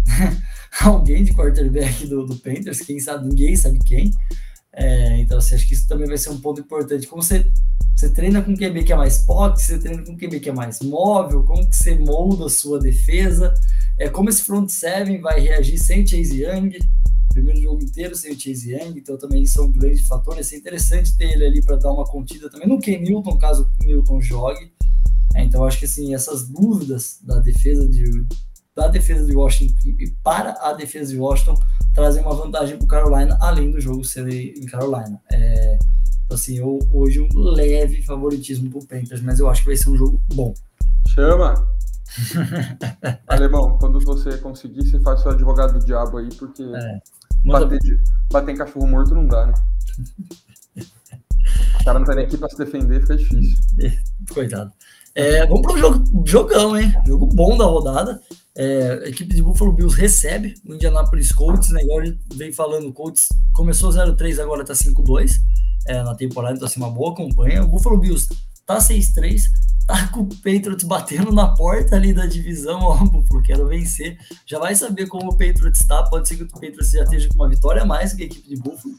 alguém 0.82 1.24
de 1.24 1.34
quarterback 1.34 2.06
do, 2.06 2.26
do 2.26 2.36
Panthers. 2.36 2.82
Quem 2.82 3.00
sabe, 3.00 3.28
ninguém 3.28 3.56
sabe 3.56 3.80
quem. 3.80 4.12
É, 4.74 5.20
então, 5.20 5.40
assim, 5.40 5.56
acho 5.56 5.68
que 5.68 5.74
isso 5.74 5.88
também 5.88 6.08
vai 6.08 6.18
ser 6.18 6.30
um 6.30 6.40
ponto 6.40 6.62
importante. 6.62 7.08
Como 7.08 7.24
você 7.24 7.52
você 7.98 8.12
treina 8.12 8.44
com 8.44 8.56
QB 8.56 8.84
que 8.84 8.94
é 8.94 8.96
mais 8.96 9.18
pocket, 9.26 9.60
você 9.60 9.80
treina 9.80 10.04
com 10.04 10.16
QB 10.16 10.40
que 10.40 10.50
é 10.50 10.54
mais 10.54 10.82
móvel, 10.82 11.44
como 11.44 11.68
que 11.68 11.76
você 11.76 11.96
molda 11.96 12.46
a 12.46 12.50
sua 12.50 12.80
defesa, 12.80 13.52
é, 13.98 14.08
como 14.08 14.30
esse 14.30 14.44
front 14.44 14.70
seven 14.70 15.20
vai 15.20 15.40
reagir 15.40 15.80
sem 15.80 16.06
Chase 16.06 16.44
Young, 16.44 16.78
primeiro 17.34 17.60
jogo 17.60 17.84
inteiro 17.84 18.16
sem 18.16 18.32
o 18.32 18.40
Chase 18.40 18.72
Young, 18.72 19.00
então 19.00 19.18
também 19.18 19.42
isso 19.42 19.60
é 19.60 19.64
um 19.64 19.72
grande 19.72 20.04
fator, 20.04 20.36
vai 20.36 20.44
ser 20.44 20.58
interessante 20.58 21.18
ter 21.18 21.32
ele 21.32 21.44
ali 21.44 21.64
para 21.64 21.76
dar 21.76 21.92
uma 21.92 22.06
contida 22.06 22.52
também 22.52 22.68
no 22.68 22.80
Ken 22.80 23.00
Newton, 23.00 23.36
caso 23.40 23.68
o 23.82 23.84
Newton 23.84 24.22
jogue, 24.22 24.72
é, 25.34 25.44
então 25.44 25.66
acho 25.66 25.80
que 25.80 25.86
assim, 25.86 26.14
essas 26.14 26.48
dúvidas 26.48 27.18
da 27.24 27.40
defesa 27.40 27.88
de, 27.90 28.28
da 28.76 28.88
defesa 28.90 29.26
de 29.26 29.36
Washington 29.36 29.74
e 29.98 30.08
para 30.24 30.52
a 30.62 30.72
defesa 30.74 31.12
de 31.12 31.18
Washington 31.18 31.60
trazem 31.96 32.22
uma 32.22 32.36
vantagem 32.36 32.78
para 32.78 32.86
o 32.86 32.88
Carolina, 32.88 33.36
além 33.42 33.72
do 33.72 33.82
jogo 33.82 34.06
ser 34.06 34.28
em 34.30 34.68
Carolina. 34.68 35.20
É, 35.32 35.80
assim, 36.32 36.58
eu, 36.58 36.80
hoje 36.92 37.22
um 37.22 37.40
leve 37.40 38.02
favoritismo 38.04 38.70
pro 38.70 38.86
Panthers, 38.86 39.22
mas 39.22 39.40
eu 39.40 39.50
acho 39.50 39.62
que 39.62 39.68
vai 39.68 39.78
ser 39.78 39.90
um 39.90 39.98
jogo 39.98 40.22
bom. 40.34 40.54
Chama! 41.10 41.54
Alemão, 43.28 43.78
quando 43.78 44.00
você 44.00 44.38
conseguir, 44.38 44.88
você 44.88 45.00
faz 45.00 45.22
seu 45.22 45.32
advogado 45.32 45.80
do 45.80 45.86
diabo 45.86 46.18
aí, 46.18 46.30
porque 46.36 46.64
é. 46.64 47.02
bater, 47.46 48.04
bater 48.32 48.52
em 48.52 48.58
cachorro 48.58 48.88
morto 48.88 49.14
não 49.14 49.28
dá, 49.28 49.48
né? 49.48 49.54
O 51.80 51.84
cara 51.86 52.00
não 52.00 52.06
tá 52.06 52.16
nem 52.16 52.26
aqui 52.26 52.38
pra 52.38 52.50
se 52.50 52.58
defender, 52.58 53.02
fica 53.02 53.16
difícil. 53.16 53.58
Coitado. 54.34 54.72
É, 55.16 55.46
vamos 55.48 55.62
para 55.62 55.74
um 55.74 55.78
jogo, 55.78 56.24
jogão, 56.28 56.78
hein? 56.78 56.94
Jogo 57.06 57.26
bom 57.28 57.58
da 57.58 57.66
rodada. 57.66 58.22
É, 58.56 59.02
a 59.06 59.10
equipe 59.10 59.34
de 59.34 59.42
Buffalo 59.42 59.72
Bills 59.72 60.00
recebe 60.00 60.56
o 60.66 60.76
Indianapolis 60.76 61.32
Colts, 61.32 61.70
né? 61.72 61.82
Agora 61.82 62.16
vem 62.36 62.52
falando, 62.52 62.88
o 62.88 62.94
Colts 62.94 63.30
começou 63.54 63.90
0-3, 63.90 64.40
agora 64.40 64.66
tá 64.66 64.74
5-2 64.74 65.32
é, 65.88 66.04
na 66.04 66.16
temporada, 66.16 66.56
então 66.56 66.68
assim, 66.68 66.80
uma 66.80 66.92
boa 66.92 67.16
campanha. 67.16 67.64
O 67.64 67.68
Buffalo 67.68 67.98
Bills 67.98 68.28
tá 68.66 68.78
6-3, 68.78 69.44
tá 69.88 70.08
com 70.10 70.22
o 70.22 70.28
Patriots 70.28 70.84
batendo 70.84 71.32
na 71.32 71.48
porta 71.48 71.96
ali 71.96 72.14
da 72.14 72.26
divisão, 72.26 72.80
ó, 72.82 72.98
Buffalo, 73.06 73.42
quero 73.42 73.68
vencer. 73.68 74.18
Já 74.46 74.60
vai 74.60 74.76
saber 74.76 75.08
como 75.08 75.32
o 75.32 75.38
Patriots 75.38 75.86
tá, 75.88 76.04
pode 76.04 76.28
ser 76.28 76.36
que 76.36 76.44
o 76.44 76.48
Patriots 76.48 76.92
já 76.92 77.04
esteja 77.04 77.30
com 77.30 77.36
uma 77.36 77.50
vitória 77.50 77.82
a 77.82 77.86
mais 77.86 78.14
que 78.14 78.24
a 78.24 78.26
equipe 78.26 78.48
de 78.48 78.58
Buffalo. 78.58 78.96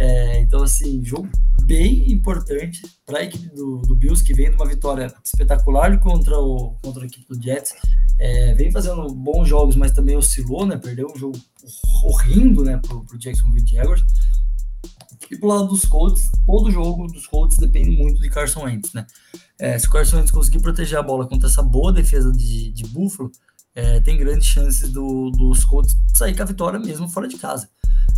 É, 0.00 0.40
então, 0.40 0.62
assim, 0.62 1.04
jogo 1.04 1.28
bem 1.62 2.10
importante 2.10 2.80
para 3.04 3.18
a 3.18 3.22
equipe 3.22 3.54
do, 3.54 3.82
do, 3.82 3.94
Bills, 3.94 4.24
que 4.24 4.32
vem 4.32 4.48
de 4.48 4.56
uma 4.56 4.66
vitória 4.66 5.12
espetacular 5.22 6.00
contra, 6.00 6.38
o, 6.38 6.74
contra 6.82 7.02
a 7.02 7.06
equipe 7.06 7.26
do 7.28 7.40
Jets. 7.40 7.74
É, 8.18 8.54
vem 8.54 8.70
fazendo 8.70 9.06
bons 9.14 9.46
jogos, 9.46 9.76
mas 9.76 9.92
também 9.92 10.16
oscilou, 10.16 10.64
né? 10.64 10.78
Perdeu 10.78 11.12
um 11.14 11.18
jogo 11.18 11.38
horrendo, 12.02 12.64
né, 12.64 12.78
pro, 12.78 13.04
pro 13.04 13.18
Jacksonville 13.18 13.66
Jaguars. 13.66 14.02
E 15.28 15.36
pro 15.36 15.48
lado 15.48 15.68
dos 15.68 15.84
Colts, 15.84 16.30
todo 16.46 16.70
jogo 16.70 17.06
dos 17.06 17.26
Colts 17.26 17.56
depende 17.56 17.90
muito 17.90 18.20
de 18.20 18.30
Carson 18.30 18.64
Wentz, 18.64 18.92
né? 18.92 19.06
É, 19.58 19.78
se 19.78 19.86
o 19.86 19.90
Carson 19.90 20.18
Wentz 20.18 20.30
conseguir 20.30 20.60
proteger 20.60 20.98
a 20.98 21.02
bola 21.02 21.26
contra 21.26 21.48
essa 21.48 21.62
boa 21.62 21.92
defesa 21.92 22.32
de, 22.32 22.70
de 22.72 22.86
Buffalo, 22.86 23.30
é, 23.74 24.00
tem 24.00 24.16
grandes 24.16 24.46
chances 24.46 24.90
do, 24.90 25.30
dos 25.30 25.64
Colts 25.64 25.96
sair 26.14 26.34
com 26.36 26.42
a 26.42 26.46
vitória 26.46 26.78
mesmo 26.78 27.08
fora 27.08 27.28
de 27.28 27.36
casa. 27.36 27.68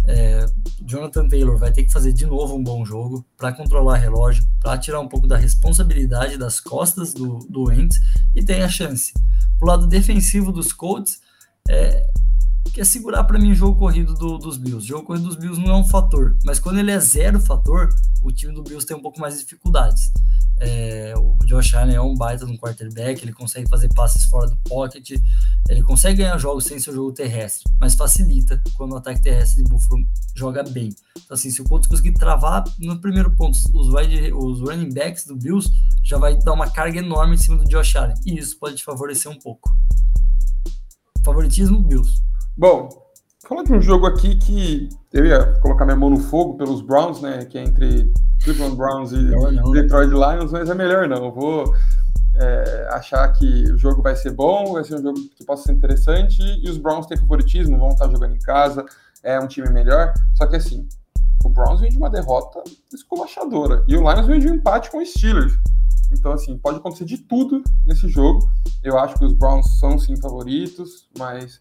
É, 0.04 0.46
Jonathan 0.84 1.28
Taylor 1.28 1.56
vai 1.58 1.72
ter 1.72 1.84
que 1.84 1.92
fazer 1.92 2.12
de 2.12 2.26
novo 2.26 2.56
um 2.56 2.62
bom 2.62 2.84
jogo 2.84 3.24
para 3.36 3.52
controlar 3.52 3.98
relógio, 3.98 4.44
para 4.60 4.78
tirar 4.78 5.00
um 5.00 5.08
pouco 5.08 5.26
da 5.26 5.36
responsabilidade 5.36 6.36
das 6.36 6.58
costas 6.58 7.12
do, 7.12 7.38
do 7.48 7.64
Wentz 7.64 8.00
e 8.34 8.44
tem 8.44 8.62
a 8.62 8.68
chance. 8.68 9.12
Pro 9.58 9.68
lado 9.68 9.86
defensivo 9.86 10.50
dos 10.50 10.72
Colts, 10.72 11.20
é, 11.68 12.10
que 12.70 12.80
é 12.80 12.84
segurar 12.84 13.24
para 13.24 13.38
mim 13.38 13.52
o 13.52 13.54
jogo 13.54 13.78
corrido 13.78 14.14
do, 14.14 14.38
dos 14.38 14.56
Bills. 14.56 14.84
O 14.84 14.88
jogo 14.88 15.04
corrido 15.04 15.26
dos 15.26 15.36
Bills 15.36 15.60
não 15.60 15.74
é 15.74 15.76
um 15.76 15.84
fator, 15.84 16.36
mas 16.44 16.58
quando 16.58 16.78
ele 16.78 16.90
é 16.90 16.98
zero 16.98 17.40
fator, 17.40 17.88
o 18.22 18.32
time 18.32 18.54
do 18.54 18.62
Bills 18.62 18.86
tem 18.86 18.96
um 18.96 19.02
pouco 19.02 19.20
mais 19.20 19.34
de 19.34 19.40
dificuldades. 19.40 20.10
É, 20.58 21.12
o 21.16 21.36
Josh 21.44 21.74
Allen 21.74 21.96
é 21.96 22.00
um 22.00 22.14
baita 22.14 22.46
no 22.46 22.56
quarterback, 22.56 23.22
ele 23.22 23.32
consegue 23.32 23.68
fazer 23.68 23.88
passes 23.94 24.24
fora 24.24 24.48
do 24.48 24.56
pocket, 24.58 25.10
ele 25.68 25.82
consegue 25.82 26.18
ganhar 26.18 26.38
jogos 26.38 26.64
sem 26.64 26.78
seu 26.78 26.94
jogo 26.94 27.12
terrestre, 27.12 27.64
mas 27.80 27.94
facilita 27.94 28.62
quando 28.76 28.92
o 28.92 28.96
ataque 28.96 29.20
terrestre 29.20 29.64
de 29.64 29.68
Buffalo 29.68 30.00
joga 30.36 30.62
bem. 30.62 30.94
Então, 31.16 31.34
assim, 31.34 31.50
se 31.50 31.60
o 31.60 31.64
Colts 31.64 31.88
conseguir 31.88 32.12
travar 32.12 32.62
no 32.78 33.00
primeiro 33.00 33.30
ponto 33.32 33.58
os, 33.74 33.92
wide, 33.92 34.32
os 34.32 34.60
running 34.60 34.94
backs 34.94 35.26
do 35.26 35.36
Bills, 35.36 35.68
já 36.04 36.16
vai 36.16 36.38
dar 36.38 36.52
uma 36.52 36.70
carga 36.70 37.00
enorme 37.00 37.34
em 37.34 37.38
cima 37.38 37.56
do 37.56 37.64
Josh 37.64 37.96
Allen, 37.96 38.14
e 38.24 38.38
isso 38.38 38.56
pode 38.58 38.76
te 38.76 38.84
favorecer 38.84 39.30
um 39.30 39.38
pouco. 39.38 39.68
Favoritismo, 41.24 41.80
Bills. 41.80 42.22
Bom, 42.56 42.90
falando 43.48 43.68
de 43.68 43.72
um 43.72 43.80
jogo 43.80 44.06
aqui 44.06 44.36
que 44.36 44.88
eu 45.10 45.24
ia 45.24 45.58
colocar 45.60 45.86
minha 45.86 45.96
mão 45.96 46.10
no 46.10 46.20
fogo 46.20 46.56
pelos 46.58 46.82
Browns, 46.82 47.22
né, 47.22 47.46
que 47.46 47.56
é 47.56 47.64
entre 47.64 48.12
Cleveland 48.44 48.76
Browns 48.76 49.12
e 49.12 49.22
não, 49.22 49.50
não. 49.50 49.70
Detroit 49.70 50.10
Lions, 50.10 50.52
mas 50.52 50.68
é 50.68 50.74
melhor 50.74 51.08
não. 51.08 51.24
Eu 51.24 51.32
vou 51.32 51.74
é, 52.34 52.88
achar 52.90 53.26
que 53.32 53.64
o 53.72 53.78
jogo 53.78 54.02
vai 54.02 54.14
ser 54.14 54.32
bom, 54.32 54.74
vai 54.74 54.84
ser 54.84 54.96
um 54.96 55.02
jogo 55.02 55.18
que 55.34 55.44
possa 55.46 55.64
ser 55.64 55.72
interessante, 55.72 56.42
e 56.42 56.68
os 56.68 56.76
Browns 56.76 57.06
têm 57.06 57.16
favoritismo, 57.16 57.78
vão 57.78 57.88
estar 57.88 58.10
jogando 58.10 58.34
em 58.34 58.40
casa, 58.40 58.84
é 59.22 59.40
um 59.40 59.46
time 59.46 59.70
melhor. 59.70 60.12
Só 60.34 60.46
que 60.46 60.56
assim, 60.56 60.86
o 61.44 61.48
Browns 61.48 61.80
vem 61.80 61.90
de 61.90 61.96
uma 61.96 62.10
derrota 62.10 62.62
esculachadora, 62.92 63.82
e 63.88 63.96
o 63.96 64.00
Lions 64.00 64.26
vem 64.26 64.40
de 64.40 64.50
um 64.50 64.56
empate 64.56 64.90
com 64.90 64.98
os 64.98 65.10
Steelers. 65.10 65.54
Então, 66.12 66.32
assim, 66.32 66.58
pode 66.58 66.76
acontecer 66.76 67.06
de 67.06 67.16
tudo 67.16 67.62
nesse 67.86 68.06
jogo. 68.08 68.46
Eu 68.82 68.98
acho 68.98 69.14
que 69.14 69.24
os 69.24 69.32
Browns 69.32 69.78
são 69.78 69.98
sim 69.98 70.14
favoritos, 70.16 71.08
mas 71.18 71.58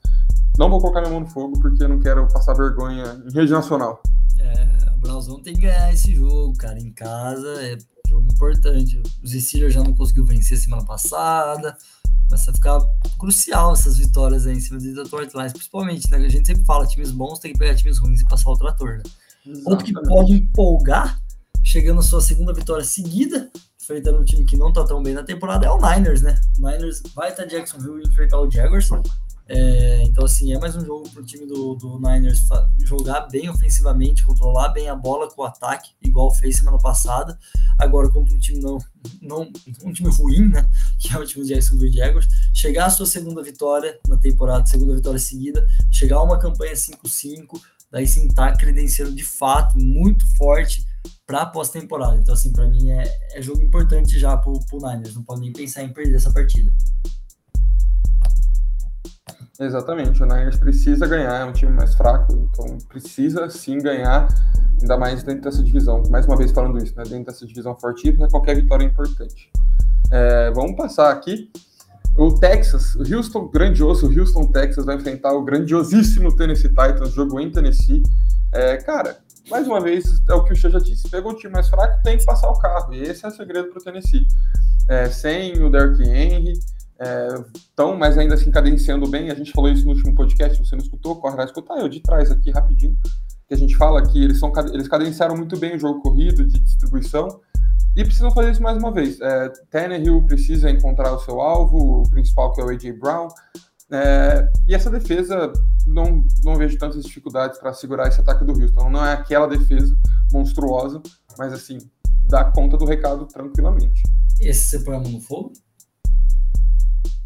não 0.57 0.69
vou 0.69 0.79
colocar 0.79 1.01
minha 1.01 1.11
mão 1.11 1.21
no 1.21 1.27
fogo 1.27 1.59
porque 1.59 1.83
eu 1.83 1.89
não 1.89 1.99
quero 1.99 2.27
passar 2.27 2.53
vergonha 2.53 3.21
em 3.25 3.33
rede 3.33 3.51
nacional. 3.51 4.01
É, 4.39 4.81
Brauzão 5.01 5.41
tem 5.41 5.55
que 5.55 5.61
ganhar 5.61 5.91
esse 5.91 6.15
jogo, 6.15 6.55
cara. 6.57 6.79
Em 6.79 6.91
casa 6.91 7.47
é 7.63 7.77
jogo 8.07 8.27
importante. 8.31 9.01
Os 9.23 9.31
Steelers 9.31 9.73
já 9.73 9.83
não 9.83 9.93
conseguiu 9.93 10.25
vencer 10.25 10.57
semana 10.57 10.85
passada. 10.85 11.75
Vai 12.29 12.39
ficar 12.39 12.79
crucial 13.19 13.73
essas 13.73 13.97
vitórias 13.97 14.47
aí 14.47 14.55
em 14.55 14.59
cima 14.59 14.79
do 14.79 14.93
Detroit 14.95 15.33
Lions, 15.33 15.51
principalmente, 15.51 16.09
né? 16.09 16.17
A 16.17 16.29
gente 16.29 16.47
sempre 16.47 16.63
fala, 16.63 16.87
times 16.87 17.11
bons 17.11 17.39
tem 17.39 17.51
que 17.51 17.59
pegar 17.59 17.75
times 17.75 17.97
ruins 17.97 18.21
e 18.21 18.25
passar 18.25 18.51
o 18.51 18.57
trator, 18.57 18.97
né? 18.97 19.03
Outro 19.65 19.83
que 19.85 19.91
pode 19.91 20.33
empolgar, 20.33 21.19
chegando 21.61 21.99
à 21.99 22.03
sua 22.03 22.21
segunda 22.21 22.53
vitória 22.53 22.85
seguida, 22.85 23.51
enfrentando 23.81 24.19
um 24.19 24.23
time 24.23 24.45
que 24.45 24.55
não 24.55 24.71
tá 24.71 24.85
tão 24.85 25.03
bem 25.03 25.13
na 25.13 25.23
temporada, 25.23 25.65
é 25.65 25.69
o 25.69 25.77
Niners, 25.77 26.21
né? 26.21 26.39
O 26.57 26.69
Niners 26.69 27.01
vai 27.13 27.31
estar 27.31 27.45
Jacksonville 27.45 28.01
enfrentar 28.07 28.39
o 28.39 28.49
Jaguars. 28.49 28.87
É, 29.47 30.03
então, 30.03 30.25
assim, 30.25 30.53
é 30.53 30.59
mais 30.59 30.75
um 30.75 30.85
jogo 30.85 31.09
para 31.09 31.21
o 31.21 31.25
time 31.25 31.45
do, 31.45 31.75
do 31.75 31.99
Niners 31.99 32.47
jogar 32.79 33.21
bem 33.21 33.49
ofensivamente, 33.49 34.25
controlar 34.25 34.69
bem 34.69 34.89
a 34.89 34.95
bola 34.95 35.29
com 35.29 35.41
o 35.41 35.45
ataque, 35.45 35.91
igual 36.01 36.33
fez 36.33 36.57
semana 36.57 36.77
passada. 36.77 37.37
Agora, 37.77 38.09
contra 38.09 38.33
um 38.33 38.39
time 38.39 38.59
não, 38.61 38.77
não 39.21 39.51
um 39.83 39.91
time 39.91 40.09
ruim, 40.09 40.47
né? 40.49 40.67
Que 40.99 41.13
é 41.13 41.17
o 41.17 41.25
time 41.25 41.43
do 41.43 41.47
Jacksonville 41.47 41.91
Jaguars, 41.91 42.27
chegar 42.53 42.85
à 42.85 42.89
sua 42.89 43.05
segunda 43.05 43.41
vitória 43.41 43.99
na 44.07 44.17
temporada, 44.17 44.65
segunda 44.65 44.95
vitória 44.95 45.19
seguida, 45.19 45.65
chegar 45.89 46.17
a 46.17 46.23
uma 46.23 46.37
campanha 46.37 46.73
5-5, 46.73 47.59
daí 47.91 48.07
sim 48.07 48.27
tá 48.27 48.55
credenciando 48.55 49.13
de 49.13 49.23
fato 49.23 49.77
muito 49.79 50.25
forte 50.37 50.85
para 51.25 51.45
pós-temporada. 51.45 52.17
Então, 52.17 52.33
assim, 52.33 52.51
para 52.51 52.67
mim 52.67 52.91
é, 52.91 53.03
é 53.33 53.41
jogo 53.41 53.61
importante 53.61 54.19
já 54.19 54.37
para 54.37 54.51
o 54.51 54.61
Niners, 54.73 55.15
não 55.15 55.23
pode 55.23 55.41
nem 55.41 55.51
pensar 55.51 55.83
em 55.83 55.91
perder 55.91 56.15
essa 56.15 56.31
partida. 56.31 56.71
Exatamente, 59.61 60.23
o 60.23 60.25
Niners 60.25 60.57
precisa 60.57 61.05
ganhar, 61.05 61.41
é 61.41 61.45
um 61.45 61.53
time 61.53 61.71
mais 61.71 61.93
fraco, 61.93 62.33
então 62.33 62.79
precisa 62.89 63.47
sim 63.47 63.77
ganhar, 63.77 64.27
ainda 64.81 64.97
mais 64.97 65.21
dentro 65.21 65.43
dessa 65.43 65.61
divisão. 65.61 66.01
Mais 66.09 66.25
uma 66.25 66.35
vez 66.35 66.51
falando 66.51 66.83
isso, 66.83 66.95
né? 66.97 67.03
dentro 67.03 67.25
dessa 67.25 67.45
divisão 67.45 67.77
fortíssima, 67.79 68.27
qualquer 68.27 68.55
vitória 68.55 68.83
é 68.83 68.87
importante. 68.87 69.51
É, 70.11 70.49
vamos 70.49 70.75
passar 70.75 71.11
aqui. 71.11 71.51
O 72.17 72.33
Texas, 72.39 72.95
o 72.95 73.03
Houston, 73.15 73.49
grandioso, 73.49 74.07
o 74.07 74.19
Houston, 74.19 74.47
Texas, 74.47 74.83
vai 74.83 74.95
enfrentar 74.95 75.31
o 75.33 75.43
grandiosíssimo 75.43 76.35
Tennessee 76.35 76.69
Titans, 76.69 77.13
jogo 77.13 77.39
em 77.39 77.51
Tennessee. 77.51 78.01
É, 78.51 78.77
cara, 78.77 79.19
mais 79.47 79.67
uma 79.67 79.79
vez, 79.79 80.23
é 80.27 80.33
o 80.33 80.43
que 80.43 80.53
o 80.53 80.55
Xê 80.55 80.71
já 80.71 80.79
disse: 80.79 81.07
pegou 81.07 81.33
o 81.33 81.35
time 81.35 81.53
mais 81.53 81.69
fraco, 81.69 82.01
tem 82.03 82.17
que 82.17 82.25
passar 82.25 82.49
o 82.49 82.59
carro, 82.59 82.95
e 82.95 83.03
esse 83.03 83.23
é 83.23 83.27
o 83.27 83.31
segredo 83.31 83.69
para 83.69 83.79
o 83.79 83.83
Tennessee. 83.83 84.25
É, 84.89 85.07
sem 85.07 85.63
o 85.63 85.69
Derrick 85.69 86.01
Henry, 86.01 86.59
estão, 87.01 87.93
é, 87.93 87.97
mas 87.97 88.17
ainda 88.17 88.35
assim 88.35 88.51
cadenciando 88.51 89.09
bem. 89.09 89.31
A 89.31 89.35
gente 89.35 89.51
falou 89.51 89.71
isso 89.71 89.85
no 89.85 89.91
último 89.91 90.13
podcast, 90.15 90.57
você 90.57 90.75
não 90.75 90.83
escutou, 90.83 91.15
corre 91.15 91.35
lá 91.35 91.45
escutar. 91.45 91.79
Eu 91.79 91.89
de 91.89 91.99
trás 91.99 92.31
aqui 92.31 92.51
rapidinho, 92.51 92.97
que 93.47 93.53
a 93.53 93.57
gente 93.57 93.75
fala 93.75 94.01
que 94.05 94.23
eles, 94.23 94.39
são, 94.39 94.51
eles 94.71 94.87
cadenciaram 94.87 95.35
muito 95.35 95.57
bem 95.57 95.75
o 95.75 95.79
jogo 95.79 96.01
corrido, 96.01 96.45
de 96.45 96.59
distribuição, 96.59 97.27
e 97.95 98.03
precisam 98.03 98.31
fazer 98.31 98.51
isso 98.51 98.63
mais 98.63 98.77
uma 98.77 98.91
vez. 98.91 99.19
É, 99.19 99.49
Tannehill 99.69 100.23
precisa 100.25 100.69
encontrar 100.69 101.13
o 101.13 101.19
seu 101.19 101.41
alvo, 101.41 102.01
o 102.01 102.09
principal 102.09 102.53
que 102.53 102.61
é 102.61 102.63
o 102.63 102.69
A.J. 102.69 102.93
Brown. 102.93 103.27
É, 103.91 104.49
e 104.67 104.73
essa 104.73 104.89
defesa, 104.89 105.51
não, 105.85 106.25
não 106.43 106.55
vejo 106.55 106.77
tantas 106.77 107.03
dificuldades 107.03 107.59
para 107.59 107.73
segurar 107.73 108.07
esse 108.07 108.21
ataque 108.21 108.45
do 108.45 108.53
Houston. 108.53 108.89
Não 108.89 109.05
é 109.05 109.13
aquela 109.13 109.47
defesa 109.47 109.97
monstruosa, 110.31 111.01
mas 111.37 111.51
assim, 111.51 111.77
dá 112.29 112.45
conta 112.45 112.77
do 112.77 112.85
recado 112.85 113.25
tranquilamente. 113.25 114.01
Esse 114.39 114.77
você 114.77 114.85
põe 114.85 114.95
a 114.95 114.99
mão 114.99 115.11
no 115.11 115.21
fogo? 115.21 115.51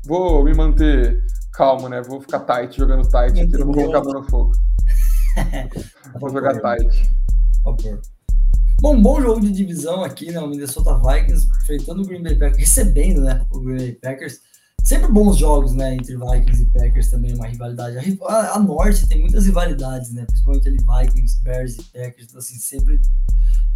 Vou 0.05 0.43
me 0.43 0.53
manter 0.53 1.23
calmo, 1.53 1.89
né? 1.89 2.01
Vou 2.01 2.21
ficar 2.21 2.41
tight, 2.41 2.77
jogando 2.77 3.07
tight 3.07 3.39
aqui, 3.39 3.57
não 3.57 3.65
vou 3.65 3.75
colocar 3.75 3.99
a 3.99 4.03
mão 4.03 4.13
no 4.13 4.23
fogo. 4.29 4.51
vou 6.19 6.29
jogar 6.29 6.59
tight. 6.59 7.09
Por 7.63 7.81
favor. 7.81 8.01
Bom, 8.81 9.01
bom 9.01 9.21
jogo 9.21 9.39
de 9.39 9.51
divisão 9.51 10.03
aqui, 10.03 10.31
né? 10.31 10.39
O 10.39 10.47
Minnesota 10.47 10.99
Vikings 10.99 11.47
enfrentando 11.63 12.01
o 12.03 12.05
Green 12.05 12.21
Bay 12.21 12.35
Packers, 12.35 12.57
recebendo, 12.57 13.21
né? 13.21 13.45
O 13.49 13.59
Green 13.59 13.77
Bay 13.77 13.91
Packers. 13.93 14.41
Sempre 14.83 15.11
bons 15.11 15.37
jogos, 15.37 15.73
né? 15.73 15.95
Entre 15.95 16.15
Vikings 16.15 16.61
e 16.61 16.65
Packers 16.65 17.09
também, 17.09 17.33
uma 17.33 17.47
rivalidade. 17.47 17.97
A, 18.27 18.55
a 18.55 18.59
Norte 18.59 19.07
tem 19.07 19.21
muitas 19.21 19.45
rivalidades, 19.45 20.13
né? 20.13 20.25
Principalmente 20.25 20.67
ali 20.67 20.77
Vikings, 20.77 21.41
Bears 21.41 21.77
e 21.77 21.83
Packers. 21.85 22.27
Então, 22.27 22.37
assim, 22.37 22.55
sempre 22.55 22.99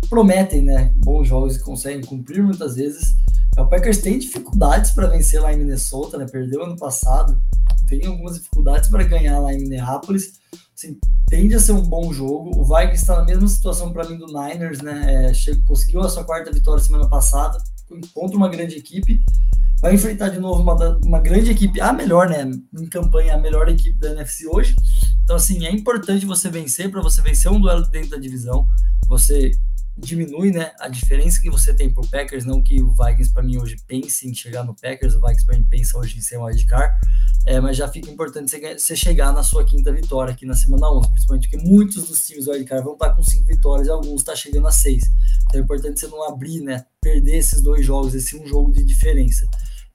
prometem, 0.09 0.61
né? 0.61 0.93
Bons 0.97 1.27
jogos 1.27 1.55
e 1.55 1.63
conseguem 1.63 2.01
cumprir 2.01 2.43
muitas 2.43 2.75
vezes. 2.75 3.15
O 3.57 3.65
Packers 3.65 3.97
tem 3.97 4.17
dificuldades 4.17 4.91
para 4.91 5.07
vencer 5.07 5.41
lá 5.41 5.53
em 5.53 5.57
Minnesota, 5.57 6.17
né? 6.17 6.25
Perdeu 6.25 6.63
ano 6.63 6.77
passado, 6.77 7.41
tem 7.87 8.05
algumas 8.05 8.35
dificuldades 8.35 8.89
para 8.89 9.03
ganhar 9.03 9.39
lá 9.39 9.53
em 9.53 9.59
Minneapolis. 9.59 10.39
Assim, 10.75 10.97
tende 11.27 11.55
a 11.55 11.59
ser 11.59 11.73
um 11.73 11.81
bom 11.81 12.13
jogo. 12.13 12.51
O 12.57 12.63
Vikings 12.63 13.01
está 13.01 13.17
na 13.17 13.25
mesma 13.25 13.47
situação 13.47 13.91
para 13.91 14.07
mim 14.07 14.17
do 14.17 14.27
Niners, 14.27 14.81
né? 14.81 15.25
É, 15.25 15.33
chegou, 15.33 15.63
conseguiu 15.65 16.01
a 16.01 16.09
sua 16.09 16.23
quarta 16.23 16.51
vitória 16.51 16.81
semana 16.81 17.09
passada 17.09 17.61
contra 18.13 18.37
uma 18.37 18.47
grande 18.47 18.77
equipe. 18.77 19.21
Vai 19.81 19.95
enfrentar 19.95 20.29
de 20.29 20.39
novo 20.39 20.61
uma, 20.61 20.97
uma 20.97 21.19
grande 21.19 21.51
equipe, 21.51 21.81
a 21.81 21.91
melhor, 21.91 22.29
né? 22.29 22.49
Em 22.77 22.85
campanha, 22.85 23.35
a 23.35 23.37
melhor 23.37 23.67
equipe 23.69 23.97
da 23.97 24.11
NFC 24.11 24.47
hoje. 24.47 24.75
Então, 25.23 25.35
assim, 25.35 25.65
é 25.65 25.71
importante 25.71 26.25
você 26.25 26.49
vencer 26.49 26.89
para 26.89 27.01
você 27.01 27.21
vencer 27.21 27.51
um 27.51 27.59
duelo 27.59 27.87
dentro 27.87 28.11
da 28.11 28.17
divisão. 28.17 28.67
Você 29.07 29.51
diminui 29.99 30.51
né, 30.51 30.71
a 30.79 30.87
diferença 30.87 31.41
que 31.41 31.49
você 31.49 31.73
tem 31.73 31.91
pro 31.91 32.07
Packers, 32.07 32.45
não 32.45 32.61
que 32.61 32.81
o 32.81 32.91
Vikings 32.91 33.33
para 33.33 33.43
mim 33.43 33.57
hoje 33.57 33.77
pense 33.87 34.27
em 34.27 34.33
chegar 34.33 34.63
no 34.63 34.73
Packers, 34.73 35.15
o 35.15 35.19
Vikings 35.19 35.45
para 35.45 35.57
mim 35.57 35.65
pensa 35.69 35.97
hoje 35.97 36.17
em 36.17 36.21
ser 36.21 36.37
um 36.37 36.43
wildcard, 36.43 36.95
é, 37.45 37.59
mas 37.59 37.77
já 37.77 37.87
fica 37.87 38.09
importante 38.09 38.51
você, 38.77 38.95
chegar 38.95 39.33
na 39.33 39.43
sua 39.43 39.65
quinta 39.65 39.91
vitória 39.91 40.33
aqui 40.33 40.45
na 40.45 40.55
semana 40.55 40.91
11, 40.91 41.09
principalmente 41.11 41.49
porque 41.49 41.65
muitos 41.65 42.07
dos 42.07 42.25
times 42.25 42.45
do 42.45 42.51
wildcard 42.51 42.83
vão 42.83 42.93
estar 42.93 43.11
com 43.11 43.23
cinco 43.23 43.47
vitórias 43.47 43.87
e 43.87 43.91
alguns 43.91 44.21
estão 44.21 44.33
tá 44.33 44.39
chegando 44.39 44.67
a 44.67 44.71
seis. 44.71 45.03
Então 45.47 45.59
é 45.59 45.63
importante 45.63 45.99
você 45.99 46.07
não 46.07 46.27
abrir, 46.27 46.61
né, 46.61 46.85
perder 47.01 47.37
esses 47.37 47.61
dois 47.61 47.85
jogos, 47.85 48.15
esse 48.15 48.35
um 48.35 48.47
jogo 48.47 48.71
de 48.71 48.83
diferença. 48.83 49.45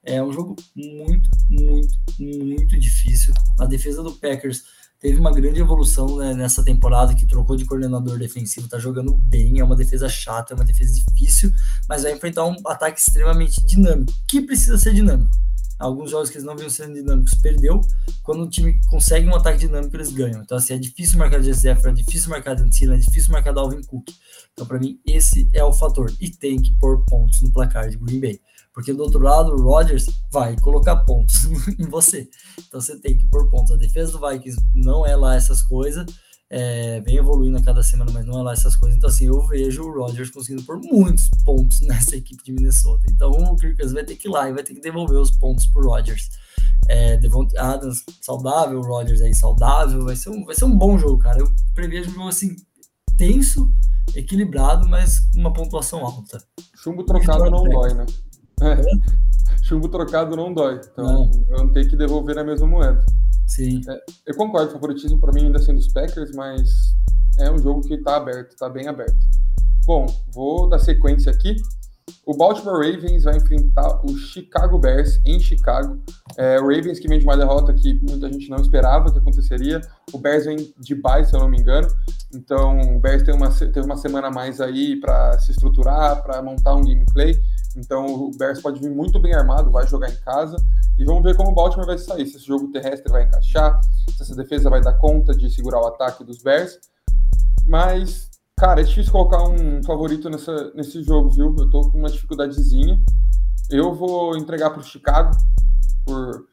É 0.06 0.22
um 0.22 0.32
jogo 0.32 0.54
muito, 0.76 1.30
muito, 1.48 1.98
muito 2.20 2.78
difícil. 2.78 3.32
A 3.58 3.64
defesa 3.64 4.02
do 4.02 4.12
Packers 4.12 4.62
teve 5.04 5.20
uma 5.20 5.30
grande 5.30 5.60
evolução 5.60 6.16
né, 6.16 6.32
nessa 6.32 6.64
temporada, 6.64 7.14
que 7.14 7.26
trocou 7.26 7.56
de 7.56 7.66
coordenador 7.66 8.18
defensivo, 8.18 8.66
tá 8.66 8.78
jogando 8.78 9.14
bem, 9.18 9.60
é 9.60 9.64
uma 9.64 9.76
defesa 9.76 10.08
chata, 10.08 10.54
é 10.54 10.56
uma 10.56 10.64
defesa 10.64 10.94
difícil, 10.94 11.52
mas 11.86 12.04
vai 12.04 12.12
enfrentar 12.12 12.46
um 12.46 12.56
ataque 12.66 12.98
extremamente 12.98 13.62
dinâmico, 13.66 14.14
que 14.26 14.40
precisa 14.40 14.78
ser 14.78 14.94
dinâmico. 14.94 15.36
Alguns 15.84 16.10
jogos 16.10 16.30
que 16.30 16.36
eles 16.36 16.46
não 16.46 16.56
vinham 16.56 16.70
sendo 16.70 16.94
dinâmicos, 16.94 17.34
perdeu. 17.34 17.78
Quando 18.22 18.44
o 18.44 18.48
time 18.48 18.80
consegue 18.88 19.26
um 19.28 19.34
ataque 19.34 19.58
dinâmico, 19.58 19.94
eles 19.94 20.10
ganham. 20.10 20.40
Então, 20.40 20.56
assim, 20.56 20.72
é 20.72 20.78
difícil 20.78 21.18
marcar 21.18 21.42
Joseph, 21.42 21.84
é 21.84 21.92
difícil 21.92 22.30
marcar 22.30 22.54
Dantino, 22.54 22.94
é 22.94 22.96
difícil 22.96 23.30
marcar 23.30 23.52
Dalvin 23.52 23.82
Cook. 23.82 24.08
Então, 24.54 24.64
para 24.66 24.78
mim, 24.78 24.98
esse 25.04 25.46
é 25.52 25.62
o 25.62 25.74
fator. 25.74 26.10
E 26.18 26.30
tem 26.30 26.58
que 26.58 26.72
pôr 26.78 27.04
pontos 27.04 27.42
no 27.42 27.52
placar 27.52 27.90
de 27.90 27.98
Green 27.98 28.18
Bay. 28.18 28.40
Porque 28.72 28.94
do 28.94 29.02
outro 29.02 29.20
lado, 29.20 29.52
o 29.52 29.62
Rodgers 29.62 30.06
vai 30.32 30.56
colocar 30.58 30.96
pontos 31.04 31.44
em 31.78 31.86
você. 31.86 32.28
Então 32.66 32.80
você 32.80 32.98
tem 32.98 33.18
que 33.18 33.26
pôr 33.26 33.48
pontos. 33.50 33.72
A 33.72 33.76
defesa 33.76 34.12
do 34.12 34.26
Vikings 34.26 34.58
não 34.74 35.04
é 35.06 35.14
lá 35.14 35.36
essas 35.36 35.62
coisas. 35.62 36.06
É, 36.56 37.00
vem 37.00 37.16
evoluindo 37.16 37.58
a 37.58 37.60
cada 37.60 37.82
semana, 37.82 38.12
mas 38.12 38.24
não 38.24 38.38
é 38.38 38.42
lá 38.44 38.52
essas 38.52 38.76
coisas. 38.76 38.96
Então, 38.96 39.10
assim, 39.10 39.26
eu 39.26 39.44
vejo 39.48 39.82
o 39.82 39.92
Rodgers 39.92 40.30
conseguindo 40.30 40.62
pôr 40.62 40.78
muitos 40.78 41.28
pontos 41.44 41.80
nessa 41.82 42.14
equipe 42.14 42.44
de 42.44 42.52
Minnesota. 42.52 43.04
Então, 43.10 43.32
o 43.32 43.56
Kirk 43.56 43.76
Cousins 43.76 43.92
vai 43.92 44.04
ter 44.04 44.14
que 44.14 44.28
ir 44.28 44.30
lá 44.30 44.48
e 44.48 44.52
vai 44.52 44.62
ter 44.62 44.72
que 44.72 44.80
devolver 44.80 45.18
os 45.18 45.32
pontos 45.32 45.66
pro 45.66 45.88
Rodgers. 45.88 46.28
É, 46.86 47.16
Devontae 47.16 47.58
Adams 47.58 48.04
saudável, 48.20 48.78
o 48.78 48.84
Rodgers 48.84 49.20
aí 49.20 49.34
saudável. 49.34 50.04
Vai 50.04 50.14
ser, 50.14 50.30
um, 50.30 50.44
vai 50.44 50.54
ser 50.54 50.66
um 50.66 50.78
bom 50.78 50.96
jogo, 50.96 51.18
cara. 51.18 51.40
Eu 51.40 51.52
prevejo 51.74 52.10
um 52.10 52.14
jogo, 52.14 52.28
assim, 52.28 52.54
tenso 53.16 53.68
equilibrado, 54.14 54.88
mas 54.88 55.28
uma 55.34 55.52
pontuação 55.52 56.06
alta. 56.06 56.40
Chumbo 56.76 57.02
trocado 57.02 57.50
não 57.50 57.64
dói, 57.64 57.94
né? 57.94 58.06
É. 58.60 58.76
Chumbo 59.64 59.88
trocado 59.88 60.36
não 60.36 60.54
dói. 60.54 60.80
Então, 60.92 61.28
não 61.48 61.72
tem 61.72 61.88
que 61.88 61.96
devolver 61.96 62.38
a 62.38 62.44
mesma 62.44 62.68
moeda. 62.68 63.04
Sim. 63.46 63.80
É, 63.88 64.02
eu 64.26 64.36
concordo, 64.36 64.72
favoritismo 64.72 65.18
para 65.18 65.32
mim 65.32 65.46
ainda 65.46 65.58
sendo 65.58 65.78
os 65.78 65.88
Packers, 65.88 66.32
mas 66.34 66.94
é 67.38 67.50
um 67.50 67.58
jogo 67.58 67.82
que 67.82 67.94
está 67.94 68.16
aberto, 68.16 68.52
está 68.52 68.68
bem 68.68 68.88
aberto. 68.88 69.16
Bom, 69.86 70.06
vou 70.32 70.68
dar 70.68 70.78
sequência 70.78 71.30
aqui. 71.30 71.56
O 72.26 72.34
Baltimore 72.34 72.76
Ravens 72.76 73.24
vai 73.24 73.36
enfrentar 73.36 74.00
o 74.04 74.16
Chicago 74.16 74.78
Bears 74.78 75.20
em 75.26 75.38
Chicago. 75.38 75.98
É, 76.36 76.58
o 76.58 76.68
Ravens 76.68 76.98
que 76.98 77.08
vem 77.08 77.18
de 77.18 77.24
uma 77.24 77.36
derrota 77.36 77.72
que 77.72 77.94
muita 77.94 78.30
gente 78.32 78.48
não 78.48 78.58
esperava 78.58 79.12
que 79.12 79.18
aconteceria. 79.18 79.80
O 80.12 80.18
Bears 80.18 80.46
vem 80.46 80.72
de 80.78 80.94
bye, 80.94 81.24
se 81.24 81.34
eu 81.34 81.40
não 81.40 81.48
me 81.48 81.58
engano. 81.58 81.86
Então 82.34 82.96
o 82.96 82.98
Bears 82.98 83.22
tem 83.22 83.34
uma, 83.34 83.50
teve 83.50 83.82
uma 83.82 83.96
semana 83.96 84.28
a 84.28 84.30
mais 84.30 84.60
aí 84.60 84.96
para 84.96 85.38
se 85.38 85.52
estruturar, 85.52 86.22
para 86.22 86.42
montar 86.42 86.74
um 86.74 86.82
gameplay. 86.82 87.38
Então 87.76 88.06
o 88.06 88.30
Bears 88.36 88.60
pode 88.60 88.80
vir 88.80 88.90
muito 88.90 89.20
bem 89.20 89.34
armado, 89.34 89.70
vai 89.70 89.86
jogar 89.86 90.10
em 90.10 90.16
casa. 90.16 90.56
E 90.96 91.04
vamos 91.04 91.22
ver 91.22 91.36
como 91.36 91.50
o 91.50 91.54
Baltimore 91.54 91.86
vai 91.86 91.98
sair. 91.98 92.26
Se 92.26 92.36
esse 92.36 92.46
jogo 92.46 92.70
terrestre 92.70 93.10
vai 93.10 93.24
encaixar, 93.24 93.80
se 94.16 94.22
essa 94.22 94.34
defesa 94.34 94.70
vai 94.70 94.80
dar 94.80 94.94
conta 94.94 95.32
de 95.34 95.50
segurar 95.50 95.80
o 95.80 95.86
ataque 95.86 96.24
dos 96.24 96.42
Bears. 96.42 96.78
Mas 97.66 98.30
Cara, 98.56 98.80
é 98.80 98.84
difícil 98.84 99.10
colocar 99.10 99.42
um 99.42 99.82
favorito 99.82 100.30
nessa, 100.30 100.72
nesse 100.74 101.02
jogo, 101.02 101.28
viu? 101.30 101.54
Eu 101.58 101.68
tô 101.70 101.90
com 101.90 101.98
uma 101.98 102.08
dificuldadezinha. 102.08 103.00
Eu 103.68 103.92
vou 103.92 104.36
entregar 104.36 104.70
pro 104.70 104.82
Chicago. 104.82 105.36
Por... 106.06 106.46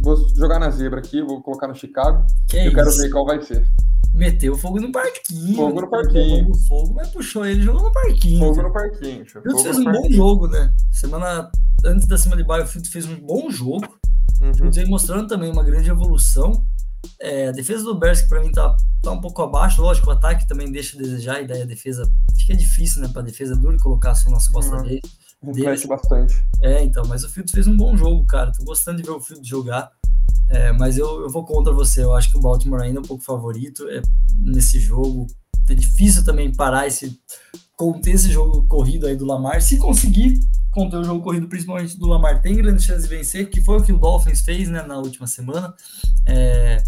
Vou 0.00 0.16
jogar 0.36 0.58
na 0.60 0.70
zebra 0.70 1.00
aqui, 1.00 1.20
vou 1.20 1.42
colocar 1.42 1.66
no 1.66 1.74
Chicago. 1.74 2.24
Que 2.48 2.56
eu 2.56 2.66
isso? 2.66 2.74
quero 2.74 2.92
ver 2.92 3.10
qual 3.10 3.26
vai 3.26 3.42
ser. 3.42 3.66
Meteu 4.12 4.56
fogo 4.56 4.80
no 4.80 4.90
parquinho. 4.90 5.56
Fogo 5.56 5.80
no 5.80 5.88
parquinho. 5.88 6.54
Fogo, 6.66 6.94
mas 6.94 7.08
puxou 7.08 7.44
ele 7.44 7.62
jogou 7.62 7.82
no 7.82 7.92
parquinho. 7.92 8.40
Fogo 8.40 8.62
no 8.62 8.72
parquinho. 8.72 9.24
O 9.46 9.58
fez 9.58 9.78
um 9.78 9.84
parquinho. 9.84 10.02
bom 10.02 10.10
jogo, 10.10 10.48
né? 10.48 10.74
Semana 10.90 11.50
antes 11.84 12.06
da 12.06 12.18
semana 12.18 12.42
de 12.42 12.46
baixo, 12.46 12.64
o 12.64 12.68
Field 12.68 12.88
fez 12.88 13.06
um 13.06 13.16
bom 13.16 13.50
jogo. 13.50 13.86
Uhum. 14.40 14.70
Vem 14.70 14.86
mostrando 14.86 15.28
também 15.28 15.50
uma 15.50 15.62
grande 15.62 15.90
evolução. 15.90 16.64
É, 17.18 17.48
a 17.48 17.52
defesa 17.52 17.84
do 17.84 17.98
Bears, 17.98 18.22
que 18.22 18.28
pra 18.28 18.40
mim 18.40 18.52
tá, 18.52 18.76
tá 19.02 19.10
um 19.10 19.20
pouco 19.20 19.40
abaixo, 19.42 19.80
lógico, 19.80 20.08
o 20.08 20.12
ataque 20.12 20.46
também 20.46 20.70
deixa 20.70 20.96
a 20.96 21.00
desejar, 21.00 21.42
e 21.42 21.46
daí 21.46 21.62
a 21.62 21.66
defesa. 21.66 22.10
Acho 22.34 22.46
que 22.46 22.52
é 22.52 22.56
difícil, 22.56 23.02
né, 23.02 23.08
pra 23.08 23.22
defesa 23.22 23.56
duro 23.56 23.78
colocar 23.78 24.14
só 24.14 24.30
nas 24.30 24.48
costas 24.48 24.80
uhum. 24.80 24.86
dele. 24.86 25.02
Reflete 25.42 25.86
bastante. 25.86 26.34
É, 26.62 26.82
então, 26.82 27.02
mas 27.06 27.24
o 27.24 27.28
Fields 27.28 27.52
fez 27.52 27.66
um 27.66 27.76
bom 27.76 27.96
jogo, 27.96 28.26
cara. 28.26 28.52
Tô 28.52 28.62
gostando 28.64 28.98
de 28.98 29.04
ver 29.04 29.10
o 29.10 29.20
Fields 29.20 29.46
jogar. 29.46 29.90
É, 30.48 30.72
mas 30.72 30.98
eu, 30.98 31.22
eu 31.22 31.30
vou 31.30 31.44
contra 31.44 31.72
você. 31.72 32.02
Eu 32.02 32.14
acho 32.14 32.30
que 32.30 32.36
o 32.36 32.40
Baltimore 32.40 32.82
ainda 32.82 32.98
é 32.98 33.02
um 33.02 33.06
pouco 33.06 33.22
favorito 33.22 33.88
é, 33.88 34.02
nesse 34.38 34.78
jogo. 34.78 35.26
É 35.68 35.74
difícil 35.74 36.24
também 36.24 36.52
parar 36.52 36.86
esse. 36.86 37.18
conter 37.76 38.14
esse 38.14 38.30
jogo 38.30 38.66
corrido 38.66 39.06
aí 39.06 39.16
do 39.16 39.24
Lamar. 39.24 39.62
Se 39.62 39.78
conseguir 39.78 40.40
conter 40.70 40.98
o 40.98 41.04
jogo 41.04 41.22
corrido, 41.22 41.48
principalmente 41.48 41.98
do 41.98 42.06
Lamar, 42.06 42.42
tem 42.42 42.56
grande 42.56 42.82
chance 42.82 43.02
de 43.02 43.08
vencer, 43.08 43.48
que 43.48 43.60
foi 43.60 43.78
o 43.78 43.82
que 43.82 43.92
o 43.92 43.98
Dolphins 43.98 44.40
fez 44.40 44.68
né, 44.68 44.82
na 44.82 44.98
última 44.98 45.26
semana. 45.26 45.74
É, 46.26 46.82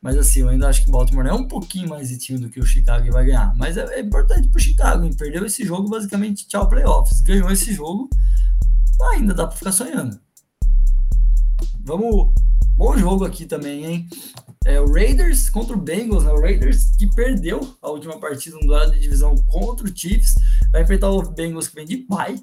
mas 0.00 0.16
assim, 0.16 0.40
eu 0.40 0.48
ainda 0.48 0.68
acho 0.68 0.84
que 0.84 0.90
Baltimore 0.90 1.26
é 1.26 1.32
um 1.32 1.46
pouquinho 1.46 1.88
mais 1.88 2.08
de 2.08 2.18
time 2.18 2.38
do 2.38 2.48
que 2.48 2.60
o 2.60 2.66
Chicago 2.66 3.06
e 3.06 3.10
vai 3.10 3.26
ganhar. 3.26 3.54
Mas 3.56 3.76
é, 3.76 3.84
é 3.94 4.00
importante 4.00 4.48
pro 4.48 4.60
Chicago, 4.60 5.04
hein? 5.04 5.12
Perdeu 5.12 5.44
esse 5.44 5.64
jogo, 5.64 5.88
basicamente, 5.88 6.46
tchau, 6.46 6.68
playoffs. 6.68 7.20
Ganhou 7.20 7.50
esse 7.50 7.74
jogo, 7.74 8.08
ainda 9.12 9.34
dá 9.34 9.46
para 9.46 9.56
ficar 9.56 9.72
sonhando. 9.72 10.18
Vamos. 11.80 12.32
Bom 12.76 12.96
jogo 12.96 13.24
aqui 13.24 13.44
também, 13.44 13.84
hein? 13.84 14.08
É, 14.64 14.80
o 14.80 14.92
Raiders 14.92 15.50
contra 15.50 15.74
o 15.74 15.80
Bengals, 15.80 16.22
né? 16.22 16.30
O 16.30 16.40
Raiders 16.40 16.94
que 16.96 17.12
perdeu 17.12 17.76
a 17.82 17.90
última 17.90 18.20
partida 18.20 18.56
no 18.56 18.66
duelo 18.66 18.92
de 18.92 19.00
divisão 19.00 19.34
contra 19.46 19.84
o 19.84 19.96
Chiefs. 19.96 20.34
Vai 20.70 20.82
enfrentar 20.82 21.10
o 21.10 21.22
Bengals 21.32 21.66
que 21.66 21.74
vem 21.74 21.86
de 21.86 21.96
pai. 21.96 22.38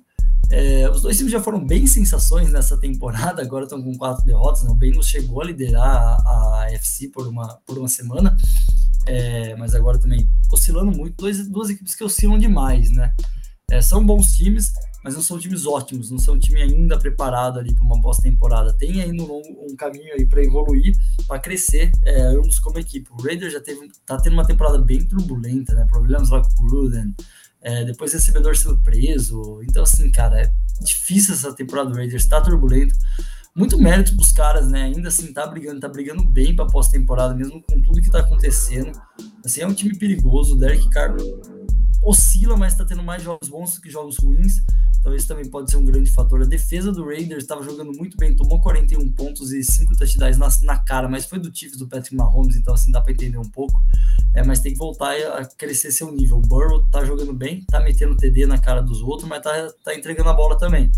É, 0.52 0.90
os 0.90 1.02
dois 1.02 1.18
times 1.18 1.32
já 1.32 1.42
foram 1.42 1.66
bem 1.66 1.88
sensações 1.88 2.52
nessa 2.52 2.78
temporada, 2.78 3.42
agora 3.42 3.64
estão 3.64 3.82
com 3.82 3.96
quatro 3.98 4.26
derrotas. 4.26 4.64
Né? 4.64 4.70
O 4.70 4.76
Bengals 4.76 5.08
chegou 5.08 5.42
a 5.42 5.46
liderar 5.46 5.86
a, 5.86 6.64
a 6.64 6.72
FC 6.74 7.10
por 7.10 7.28
uma, 7.28 7.60
por 7.66 7.78
uma 7.78 7.88
semana, 7.88 8.36
é, 9.08 9.56
mas 9.56 9.74
agora 9.74 9.98
também 9.98 10.30
oscilando 10.52 10.96
muito. 10.96 11.16
Dois, 11.18 11.48
duas 11.48 11.70
equipes 11.70 11.96
que 11.96 12.04
oscilam 12.04 12.38
demais, 12.38 12.92
né? 12.92 13.14
É, 13.72 13.82
são 13.82 14.06
bons 14.06 14.36
times, 14.36 14.72
mas 15.04 15.16
não 15.16 15.22
são 15.24 15.40
times 15.40 15.66
ótimos, 15.66 16.12
não 16.12 16.20
são 16.20 16.38
time 16.38 16.62
ainda 16.62 17.00
preparado 17.00 17.60
ali 17.60 17.74
para 17.74 17.84
uma 17.84 18.00
pós-temporada. 18.00 18.74
Tem 18.74 19.02
ainda 19.02 19.24
um, 19.24 19.42
um 19.72 19.76
caminho 19.76 20.14
aí 20.14 20.26
para 20.26 20.44
evoluir, 20.44 20.96
para 21.28 21.40
crescer, 21.40 21.92
é, 22.04 22.22
ambos 22.28 22.60
como 22.60 22.78
equipe. 22.78 23.10
O 23.12 23.22
Raiders 23.22 23.54
já 23.54 23.60
teve, 23.60 23.90
tá 24.06 24.18
tendo 24.20 24.34
uma 24.34 24.46
temporada 24.46 24.78
bem 24.78 25.04
turbulenta, 25.04 25.74
né? 25.74 25.86
Problemas 25.86 26.30
lá 26.30 26.44
com 26.44 26.64
o 26.64 26.68
Gruden, 26.68 27.16
é, 27.66 27.84
depois 27.84 28.14
recebedor 28.14 28.56
sendo 28.56 28.78
preso. 28.78 29.60
Então, 29.64 29.82
assim, 29.82 30.12
cara, 30.12 30.40
é 30.40 30.54
difícil 30.82 31.34
essa 31.34 31.52
temporada 31.52 31.90
do 31.90 31.96
Raiders, 31.96 32.28
tá 32.28 32.40
turbulento. 32.40 32.94
Muito 33.56 33.80
mérito 33.80 34.16
pros 34.16 34.32
caras, 34.32 34.70
né? 34.70 34.84
Ainda 34.84 35.08
assim, 35.08 35.34
tá 35.34 35.48
brigando, 35.48 35.80
tá 35.80 35.90
brigando 35.90 36.24
bem 36.24 36.56
pra 36.56 36.68
pós-temporada, 36.68 37.34
mesmo 37.34 37.64
com 37.64 37.82
tudo 37.82 38.02
que 38.02 38.12
tá 38.12 38.20
acontecendo. 38.20 38.92
Assim, 39.44 39.62
é 39.62 39.68
um 39.68 39.74
time 39.74 39.98
perigoso. 39.98 40.54
O 40.54 40.60
Derek 40.60 40.88
Carr 40.92 41.16
oscila, 42.06 42.56
mas 42.56 42.76
tá 42.76 42.86
tendo 42.86 43.04
mais 43.04 43.24
jogos 43.24 43.50
bons 43.50 43.80
que 43.80 43.90
jogos 43.90 44.18
ruins. 44.18 44.62
Então 45.00 45.14
isso 45.14 45.28
também 45.28 45.46
pode 45.46 45.70
ser 45.70 45.78
um 45.78 45.86
grande 45.86 46.10
fator. 46.10 46.42
A 46.42 46.46
defesa 46.46 46.92
do 46.92 47.06
Raiders 47.06 47.44
estava 47.44 47.64
jogando 47.64 47.92
muito 47.92 48.16
bem, 48.18 48.36
tomou 48.36 48.62
41 48.62 49.12
pontos 49.12 49.52
e 49.52 49.64
5 49.64 49.96
touchdowns 49.96 50.38
na, 50.38 50.50
na 50.64 50.78
cara, 50.80 51.08
mas 51.08 51.26
foi 51.26 51.40
do 51.40 51.56
Chiefs 51.56 51.78
do 51.78 51.88
Patrick 51.88 52.16
Mahomes, 52.16 52.56
então 52.56 52.74
assim 52.74 52.92
dá 52.92 53.02
para 53.02 53.12
entender 53.12 53.38
um 53.38 53.50
pouco. 53.50 53.80
É, 54.34 54.44
mas 54.44 54.60
tem 54.60 54.74
que 54.74 54.80
voltar 54.80 55.12
a 55.12 55.46
crescer 55.46 55.92
seu 55.92 56.12
nível. 56.12 56.38
O 56.38 56.42
Burrow 56.42 56.86
tá 56.88 57.04
jogando 57.04 57.34
bem, 57.34 57.64
tá 57.66 57.80
metendo 57.80 58.16
TD 58.16 58.46
na 58.46 58.58
cara 58.58 58.82
dos 58.82 59.02
outros, 59.02 59.28
mas 59.28 59.42
tá, 59.42 59.52
tá 59.84 59.96
entregando 59.96 60.30
a 60.30 60.34
bola 60.34 60.58
também. 60.58 60.92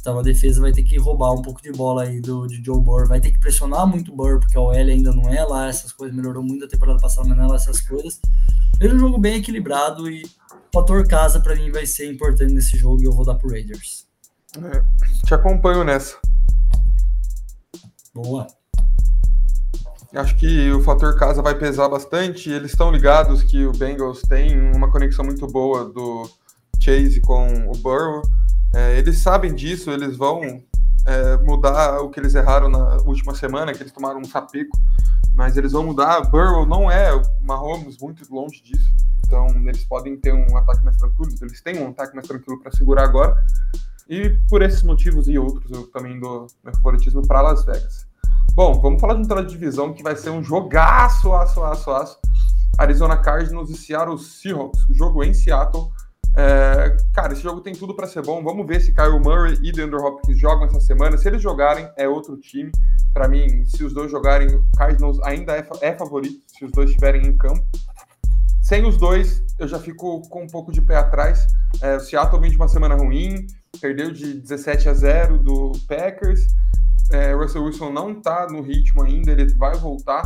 Então 0.00 0.18
a 0.18 0.22
defesa 0.22 0.60
vai 0.62 0.72
ter 0.72 0.82
que 0.82 0.98
roubar 0.98 1.32
um 1.32 1.42
pouco 1.42 1.62
de 1.62 1.70
bola 1.70 2.04
aí 2.04 2.20
do 2.20 2.46
de 2.46 2.64
Joe 2.64 2.80
Burrow, 2.80 3.06
vai 3.06 3.20
ter 3.20 3.30
que 3.30 3.38
pressionar 3.38 3.86
muito 3.86 4.10
o 4.10 4.16
Burrow, 4.16 4.40
porque 4.40 4.56
a 4.56 4.60
OL 4.60 4.72
ainda 4.72 5.12
não 5.12 5.28
é 5.28 5.44
lá, 5.44 5.68
essas 5.68 5.92
coisas 5.92 6.16
melhorou 6.16 6.42
muito 6.42 6.62
da 6.62 6.68
temporada 6.68 6.98
passada, 6.98 7.28
mas 7.28 7.36
não 7.36 7.44
é 7.44 7.48
lá 7.48 7.56
essas 7.56 7.80
coisas. 7.82 8.20
Ele 8.80 8.92
é 8.92 8.96
um 8.96 8.98
jogo 8.98 9.18
bem 9.18 9.36
equilibrado 9.36 10.10
e 10.10 10.26
fator 10.72 11.06
casa 11.06 11.40
para 11.40 11.54
mim 11.54 11.70
vai 11.70 11.86
ser 11.86 12.10
importante 12.10 12.52
nesse 12.52 12.76
jogo 12.76 13.02
e 13.02 13.06
eu 13.06 13.12
vou 13.12 13.24
dar 13.24 13.34
pro 13.34 13.50
Raiders. 13.50 14.06
É, 14.56 14.82
te 15.26 15.34
acompanho 15.34 15.84
nessa. 15.84 16.16
Boa. 18.14 18.46
Acho 20.14 20.36
que 20.36 20.72
o 20.72 20.82
fator 20.82 21.16
casa 21.16 21.40
vai 21.40 21.54
pesar 21.54 21.88
bastante. 21.88 22.50
Eles 22.50 22.72
estão 22.72 22.90
ligados 22.90 23.44
que 23.44 23.64
o 23.64 23.72
Bengals 23.72 24.22
tem 24.22 24.58
uma 24.74 24.90
conexão 24.90 25.24
muito 25.24 25.46
boa 25.46 25.84
do 25.84 26.28
Chase 26.80 27.20
com 27.20 27.70
o 27.70 27.72
Burrow. 27.78 28.22
É, 28.74 28.98
eles 28.98 29.18
sabem 29.18 29.54
disso, 29.54 29.90
eles 29.90 30.16
vão 30.16 30.62
é, 31.06 31.36
mudar 31.38 32.00
o 32.00 32.10
que 32.10 32.18
eles 32.18 32.34
erraram 32.34 32.68
na 32.68 32.96
última 33.02 33.34
semana, 33.34 33.72
que 33.72 33.82
eles 33.82 33.92
tomaram 33.92 34.20
um 34.20 34.24
sapeco, 34.24 34.76
mas 35.34 35.56
eles 35.56 35.72
vão 35.72 35.84
mudar. 35.84 36.20
Burrow 36.30 36.66
não 36.66 36.90
é 36.90 37.10
Mahomes, 37.42 37.98
muito 37.98 38.22
longe 38.32 38.62
disso. 38.62 38.90
Então, 39.26 39.46
eles 39.64 39.84
podem 39.84 40.16
ter 40.16 40.32
um 40.32 40.56
ataque 40.56 40.84
mais 40.84 40.96
tranquilo, 40.96 41.32
eles 41.40 41.62
têm 41.62 41.80
um 41.80 41.90
ataque 41.90 42.14
mais 42.14 42.26
tranquilo 42.26 42.60
para 42.60 42.72
segurar 42.72 43.04
agora. 43.04 43.36
E 44.08 44.30
por 44.48 44.60
esses 44.60 44.82
motivos 44.82 45.28
e 45.28 45.38
outros, 45.38 45.70
eu 45.70 45.86
também 45.92 46.18
dou 46.18 46.48
meu 46.64 46.74
favoritismo 46.74 47.26
para 47.26 47.42
Las 47.42 47.64
Vegas. 47.64 48.06
Bom, 48.54 48.80
vamos 48.80 49.00
falar 49.00 49.14
de 49.14 49.20
um 49.20 49.42
de 49.44 49.52
divisão 49.52 49.92
que 49.92 50.02
vai 50.02 50.16
ser 50.16 50.30
um 50.30 50.42
jogaço, 50.42 51.32
aço, 51.32 51.62
aço, 51.62 51.90
aço. 51.92 52.18
Arizona 52.76 53.16
Cardinals 53.16 53.70
e 53.70 53.76
Seattle 53.76 54.18
Seahawks. 54.18 54.84
Jogo 54.90 55.22
em 55.22 55.32
Seattle. 55.32 55.92
É, 56.36 56.96
cara, 57.12 57.32
esse 57.32 57.42
jogo 57.42 57.60
tem 57.60 57.74
tudo 57.74 57.94
para 57.94 58.06
ser 58.06 58.22
bom. 58.22 58.42
Vamos 58.42 58.66
ver 58.66 58.80
se 58.80 58.94
Kyle 58.94 59.18
Murray 59.20 59.58
e 59.62 59.72
DeAndre 59.72 59.98
Hopkins 59.98 60.38
jogam 60.38 60.66
essa 60.66 60.80
semana. 60.80 61.16
Se 61.18 61.28
eles 61.28 61.42
jogarem, 61.42 61.88
é 61.96 62.08
outro 62.08 62.36
time. 62.36 62.70
Para 63.12 63.28
mim, 63.28 63.64
se 63.64 63.82
os 63.84 63.92
dois 63.92 64.10
jogarem, 64.10 64.48
Cardinals 64.76 65.20
ainda 65.22 65.56
é, 65.56 65.66
é 65.80 65.94
favorito 65.94 66.40
se 66.46 66.64
os 66.64 66.70
dois 66.70 66.90
estiverem 66.90 67.26
em 67.26 67.36
campo. 67.36 67.64
Sem 68.62 68.86
os 68.86 68.96
dois, 68.96 69.42
eu 69.58 69.66
já 69.66 69.78
fico 69.78 70.20
com 70.28 70.44
um 70.44 70.46
pouco 70.46 70.70
de 70.70 70.80
pé 70.80 70.96
atrás. 70.96 71.44
É, 71.82 71.96
o 71.96 72.00
Seattle 72.00 72.40
vem 72.40 72.50
de 72.50 72.56
uma 72.56 72.68
semana 72.68 72.94
ruim, 72.94 73.46
perdeu 73.80 74.12
de 74.12 74.34
17 74.34 74.88
a 74.88 74.94
0 74.94 75.38
do 75.38 75.72
Packers. 75.88 76.46
É, 77.10 77.32
Russell 77.32 77.64
Wilson 77.64 77.90
não 77.90 78.12
está 78.12 78.46
no 78.48 78.62
ritmo 78.62 79.02
ainda, 79.02 79.32
ele 79.32 79.52
vai 79.54 79.74
voltar, 79.76 80.22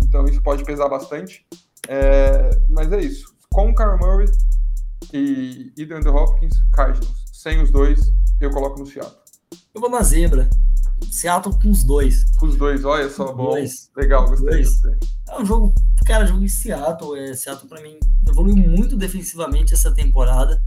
então 0.00 0.24
isso 0.26 0.40
pode 0.40 0.64
pesar 0.64 0.88
bastante. 0.88 1.44
É, 1.88 2.50
mas 2.68 2.92
é 2.92 3.00
isso. 3.00 3.34
Com 3.50 3.70
o 3.70 3.74
Kyler 3.74 3.98
Murray 3.98 4.28
e, 5.12 5.72
e 5.76 5.86
DeAndre 5.86 6.10
Hopkins, 6.10 6.54
Cardinals. 6.72 7.24
Sem 7.32 7.62
os 7.62 7.70
dois, 7.70 8.12
eu 8.40 8.50
coloco 8.50 8.78
no 8.78 8.86
Seattle. 8.86 9.16
Eu 9.74 9.80
vou 9.80 9.90
na 9.90 10.02
zebra. 10.02 10.48
Seattle 11.10 11.58
com 11.60 11.70
os 11.70 11.84
dois. 11.84 12.24
Com 12.36 12.46
os 12.46 12.56
dois, 12.56 12.84
olha 12.84 13.08
só, 13.08 13.32
bom. 13.32 13.50
Dois. 13.50 13.90
Legal, 13.96 14.28
gostei, 14.28 14.64
gostei. 14.64 14.96
É 15.28 15.40
um 15.40 15.44
jogo, 15.44 15.74
cara, 16.04 16.26
jogo 16.26 16.44
em 16.44 16.48
Seattle. 16.48 17.16
É, 17.16 17.34
Seattle, 17.34 17.68
para 17.68 17.80
mim, 17.80 17.98
evoluiu 18.28 18.56
muito 18.56 18.96
defensivamente 18.96 19.74
essa 19.74 19.92
temporada. 19.92 20.62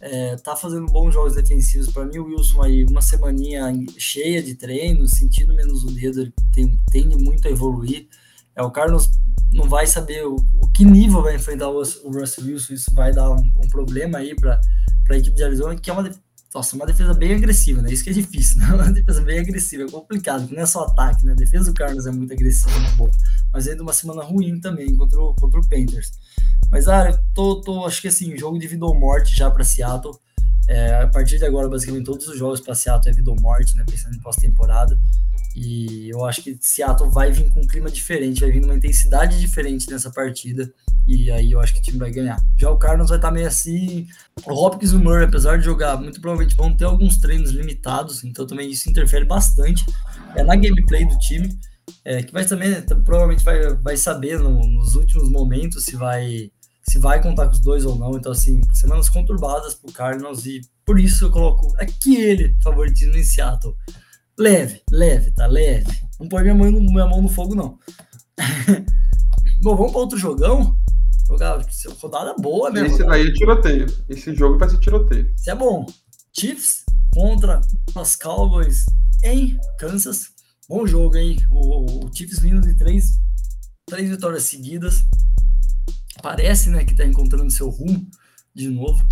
É, 0.00 0.36
tá 0.36 0.56
fazendo 0.56 0.86
bons 0.86 1.12
jogos 1.12 1.34
defensivos. 1.34 1.92
Para 1.92 2.06
mim, 2.06 2.18
o 2.18 2.24
Wilson 2.24 2.62
aí, 2.62 2.84
uma 2.84 3.02
semaninha 3.02 3.70
cheia 3.98 4.42
de 4.42 4.54
treino, 4.54 5.06
sentindo 5.06 5.54
menos 5.54 5.84
o 5.84 5.88
dedo, 5.88 6.22
ele 6.22 6.34
tem, 6.52 6.78
tende 6.90 7.16
muito 7.16 7.46
a 7.46 7.50
evoluir. 7.50 8.08
É, 8.56 8.62
o 8.62 8.70
Carlos 8.70 9.10
não 9.54 9.68
vai 9.68 9.86
saber 9.86 10.26
o, 10.26 10.36
o 10.60 10.68
que 10.68 10.84
nível 10.84 11.22
vai 11.22 11.36
enfrentar 11.36 11.68
o, 11.68 11.78
o 11.78 12.12
Russell 12.12 12.44
Wilson, 12.44 12.74
isso 12.74 12.94
vai 12.94 13.12
dar 13.12 13.30
um, 13.30 13.50
um 13.62 13.68
problema 13.68 14.18
aí 14.18 14.34
para 14.34 14.60
a 15.10 15.16
equipe 15.16 15.36
de 15.36 15.44
Arizona, 15.44 15.76
que 15.76 15.88
é 15.88 15.92
uma, 15.92 16.10
nossa, 16.52 16.74
uma 16.74 16.84
defesa 16.84 17.14
bem 17.14 17.34
agressiva, 17.34 17.80
né? 17.80 17.92
Isso 17.92 18.02
que 18.02 18.10
é 18.10 18.12
difícil, 18.12 18.58
né? 18.62 18.66
Uma 18.72 18.90
defesa 18.90 19.20
bem 19.22 19.38
agressiva, 19.38 19.84
é 19.84 19.90
complicado, 19.90 20.48
não 20.50 20.60
é 20.60 20.66
só 20.66 20.84
ataque, 20.84 21.24
né? 21.24 21.32
A 21.32 21.36
defesa 21.36 21.70
do 21.70 21.74
Carlos 21.74 22.06
é 22.06 22.10
muito 22.10 22.32
agressiva, 22.32 22.76
muito 22.78 22.96
boa. 22.96 23.10
Mas 23.52 23.68
ainda 23.68 23.82
uma 23.82 23.92
semana 23.92 24.24
ruim 24.24 24.60
também 24.60 24.96
contra 24.96 25.20
o, 25.20 25.34
contra 25.34 25.60
o 25.60 25.68
Panthers. 25.68 26.10
Mas, 26.70 26.88
ah, 26.88 27.10
eu 27.10 27.18
tô, 27.32 27.60
tô, 27.60 27.84
acho 27.86 28.02
que 28.02 28.08
assim, 28.08 28.36
jogo 28.36 28.58
de 28.58 28.66
vida 28.66 28.84
ou 28.84 28.98
morte 28.98 29.36
já 29.36 29.50
para 29.50 29.62
Seattle. 29.62 30.14
É, 30.66 31.02
a 31.02 31.08
partir 31.08 31.38
de 31.38 31.44
agora, 31.44 31.68
basicamente, 31.68 32.04
todos 32.04 32.26
os 32.26 32.38
jogos 32.38 32.60
para 32.60 32.74
Seattle 32.74 33.12
é 33.12 33.14
vida 33.14 33.30
ou 33.30 33.40
morte, 33.40 33.76
né? 33.76 33.84
Pensando 33.88 34.16
em 34.16 34.20
pós-temporada. 34.20 34.98
E 35.54 36.10
eu 36.10 36.24
acho 36.24 36.42
que 36.42 36.56
Seattle 36.60 37.10
vai 37.10 37.30
vir 37.30 37.48
com 37.50 37.60
um 37.60 37.66
clima 37.66 37.88
diferente, 37.90 38.40
vai 38.40 38.50
vir 38.50 38.60
numa 38.60 38.74
intensidade 38.74 39.40
diferente 39.40 39.88
nessa 39.88 40.10
partida. 40.10 40.72
E 41.06 41.30
aí 41.30 41.52
eu 41.52 41.60
acho 41.60 41.74
que 41.74 41.80
o 41.80 41.82
time 41.82 41.98
vai 41.98 42.10
ganhar. 42.10 42.42
Já 42.56 42.70
o 42.70 42.78
Cardinals 42.78 43.10
vai 43.10 43.18
estar 43.18 43.28
tá 43.28 43.34
meio 43.34 43.46
assim. 43.46 44.06
O 44.44 44.52
Hopkins 44.52 44.90
e 44.92 44.96
o 44.96 44.98
Murray, 44.98 45.24
apesar 45.24 45.58
de 45.58 45.64
jogar, 45.64 45.96
muito 45.96 46.20
provavelmente 46.20 46.56
vão 46.56 46.74
ter 46.74 46.84
alguns 46.84 47.18
treinos 47.18 47.50
limitados, 47.50 48.24
então 48.24 48.46
também 48.46 48.70
isso 48.70 48.90
interfere 48.90 49.24
bastante. 49.24 49.84
É 50.34 50.42
na 50.42 50.56
gameplay 50.56 51.04
do 51.04 51.16
time, 51.18 51.56
é, 52.04 52.22
que 52.22 52.32
vai 52.32 52.44
também 52.44 52.72
provavelmente 53.04 53.44
vai, 53.44 53.74
vai 53.76 53.96
saber 53.96 54.38
no, 54.38 54.66
nos 54.66 54.96
últimos 54.96 55.28
momentos 55.28 55.84
se 55.84 55.94
vai 55.94 56.50
se 56.86 56.98
vai 56.98 57.22
contar 57.22 57.46
com 57.46 57.52
os 57.52 57.60
dois 57.60 57.84
ou 57.84 57.96
não. 57.96 58.16
Então, 58.16 58.32
assim, 58.32 58.60
semanas 58.72 59.08
conturbadas 59.08 59.74
pro 59.74 59.92
Cardinals 59.92 60.44
e 60.46 60.60
por 60.84 60.98
isso 60.98 61.24
eu 61.24 61.30
coloco 61.30 61.74
aqui 61.78 62.16
ele, 62.16 62.56
favoritismo 62.62 63.16
em 63.16 63.24
Seattle. 63.24 63.74
Leve, 64.38 64.82
leve, 64.90 65.30
tá 65.30 65.46
leve. 65.46 65.86
Não 66.18 66.28
põe 66.28 66.42
minha 66.42 66.54
mão 66.54 66.70
no, 66.70 66.80
minha 66.80 67.06
mão 67.06 67.22
no 67.22 67.28
fogo, 67.28 67.54
não. 67.54 67.78
Bom, 69.62 69.76
vamos 69.76 69.92
para 69.92 70.00
outro 70.00 70.18
jogão? 70.18 70.76
Jogar 71.26 71.64
rodada 72.02 72.34
boa, 72.34 72.70
né? 72.70 72.86
Esse 72.86 73.04
daí 73.04 73.28
é 73.28 73.32
tiroteio. 73.32 73.86
Esse 74.08 74.34
jogo 74.34 74.58
vai 74.58 74.68
ser 74.68 74.78
tiroteio. 74.78 75.32
Isso 75.34 75.50
é 75.50 75.54
bom. 75.54 75.86
Chiefs 76.38 76.84
contra 77.14 77.60
os 77.94 78.16
Cowboys 78.16 78.84
em 79.22 79.58
Kansas. 79.78 80.32
Bom 80.68 80.86
jogo, 80.86 81.16
hein? 81.16 81.38
O, 81.50 82.06
o 82.06 82.14
Chiefs 82.14 82.40
vindo 82.40 82.60
de 82.60 82.74
três, 82.74 83.18
três 83.86 84.10
vitórias 84.10 84.42
seguidas. 84.42 85.02
Parece, 86.22 86.68
né, 86.68 86.84
que 86.84 86.94
tá 86.94 87.04
encontrando 87.04 87.50
seu 87.50 87.70
rumo 87.70 88.06
de 88.54 88.68
novo. 88.68 89.06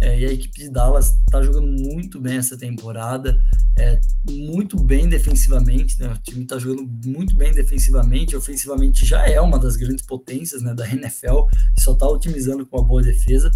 É, 0.00 0.18
e 0.18 0.26
a 0.26 0.32
equipe 0.32 0.58
de 0.58 0.70
Dallas 0.70 1.16
está 1.24 1.42
jogando 1.42 1.66
muito 1.66 2.20
bem 2.20 2.36
essa 2.36 2.56
temporada, 2.56 3.40
é, 3.76 4.00
muito 4.28 4.82
bem 4.82 5.08
defensivamente, 5.08 5.98
né? 6.00 6.12
O 6.12 6.18
time 6.18 6.42
está 6.42 6.58
jogando 6.58 6.88
muito 7.06 7.36
bem 7.36 7.52
defensivamente, 7.52 8.36
ofensivamente 8.36 9.04
já 9.04 9.26
é 9.26 9.40
uma 9.40 9.58
das 9.58 9.76
grandes 9.76 10.04
potências 10.04 10.62
né, 10.62 10.74
da 10.74 10.88
NFL 10.88 11.46
e 11.76 11.80
só 11.80 11.92
está 11.92 12.08
otimizando 12.08 12.66
com 12.66 12.78
uma 12.78 12.86
boa 12.86 13.02
defesa. 13.02 13.50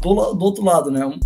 Do, 0.00 0.14
do 0.34 0.44
outro 0.44 0.64
lado, 0.64 0.90
né, 0.90 1.04
um, 1.04 1.18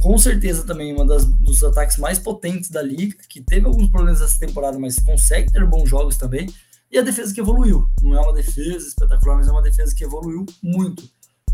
com 0.00 0.16
certeza 0.16 0.64
também 0.64 0.94
uma 0.94 1.04
das, 1.04 1.26
dos 1.26 1.62
ataques 1.62 1.98
mais 1.98 2.18
potentes 2.18 2.70
da 2.70 2.80
liga, 2.80 3.16
que 3.28 3.42
teve 3.42 3.66
alguns 3.66 3.88
problemas 3.88 4.22
essa 4.22 4.38
temporada, 4.38 4.78
mas 4.78 4.98
consegue 4.98 5.52
ter 5.52 5.66
bons 5.66 5.88
jogos 5.88 6.16
também. 6.16 6.48
E 6.90 6.98
a 6.98 7.02
defesa 7.02 7.34
que 7.34 7.40
evoluiu. 7.40 7.88
Não 8.00 8.14
é 8.14 8.20
uma 8.20 8.32
defesa 8.32 8.86
espetacular, 8.86 9.36
mas 9.36 9.48
é 9.48 9.50
uma 9.50 9.62
defesa 9.62 9.94
que 9.94 10.04
evoluiu 10.04 10.46
muito. 10.62 11.02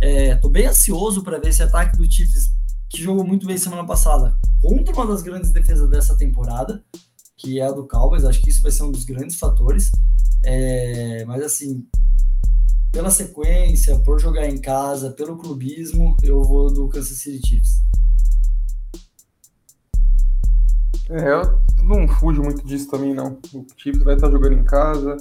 Estou 0.01 0.51
é, 0.51 0.53
bem 0.53 0.67
ansioso 0.67 1.23
para 1.23 1.39
ver 1.39 1.49
esse 1.49 1.63
ataque 1.63 1.99
do 1.99 2.11
Chiefs, 2.11 2.51
que 2.89 3.03
jogou 3.03 3.23
muito 3.23 3.47
bem 3.47 3.59
semana 3.59 3.87
passada, 3.87 4.35
contra 4.63 4.95
uma 4.95 5.07
das 5.07 5.23
grandes 5.23 5.53
defesas 5.53 5.91
dessa 5.91 6.17
temporada, 6.17 6.83
que 7.37 7.61
é 7.61 7.67
a 7.67 7.71
do 7.71 7.87
Cowboys. 7.87 8.25
Acho 8.25 8.41
que 8.41 8.49
isso 8.49 8.63
vai 8.63 8.73
ser 8.73 8.83
um 8.85 8.91
dos 8.91 9.05
grandes 9.05 9.39
fatores. 9.39 9.93
É, 10.43 11.23
mas 11.27 11.43
assim, 11.43 11.87
pela 12.91 13.11
sequência, 13.11 13.99
por 13.99 14.19
jogar 14.19 14.49
em 14.49 14.59
casa, 14.59 15.11
pelo 15.11 15.37
clubismo, 15.37 16.17
eu 16.23 16.43
vou 16.43 16.73
do 16.73 16.89
Kansas 16.89 17.19
City 17.19 17.47
Chiefs. 17.47 17.83
É, 21.11 21.33
eu 21.33 21.61
não 21.85 22.09
fujo 22.09 22.43
muito 22.43 22.65
disso 22.65 22.89
também, 22.89 23.13
não. 23.13 23.39
O 23.53 23.67
Chiefs 23.77 24.03
vai 24.03 24.15
estar 24.15 24.31
jogando 24.31 24.55
em 24.55 24.65
casa, 24.65 25.17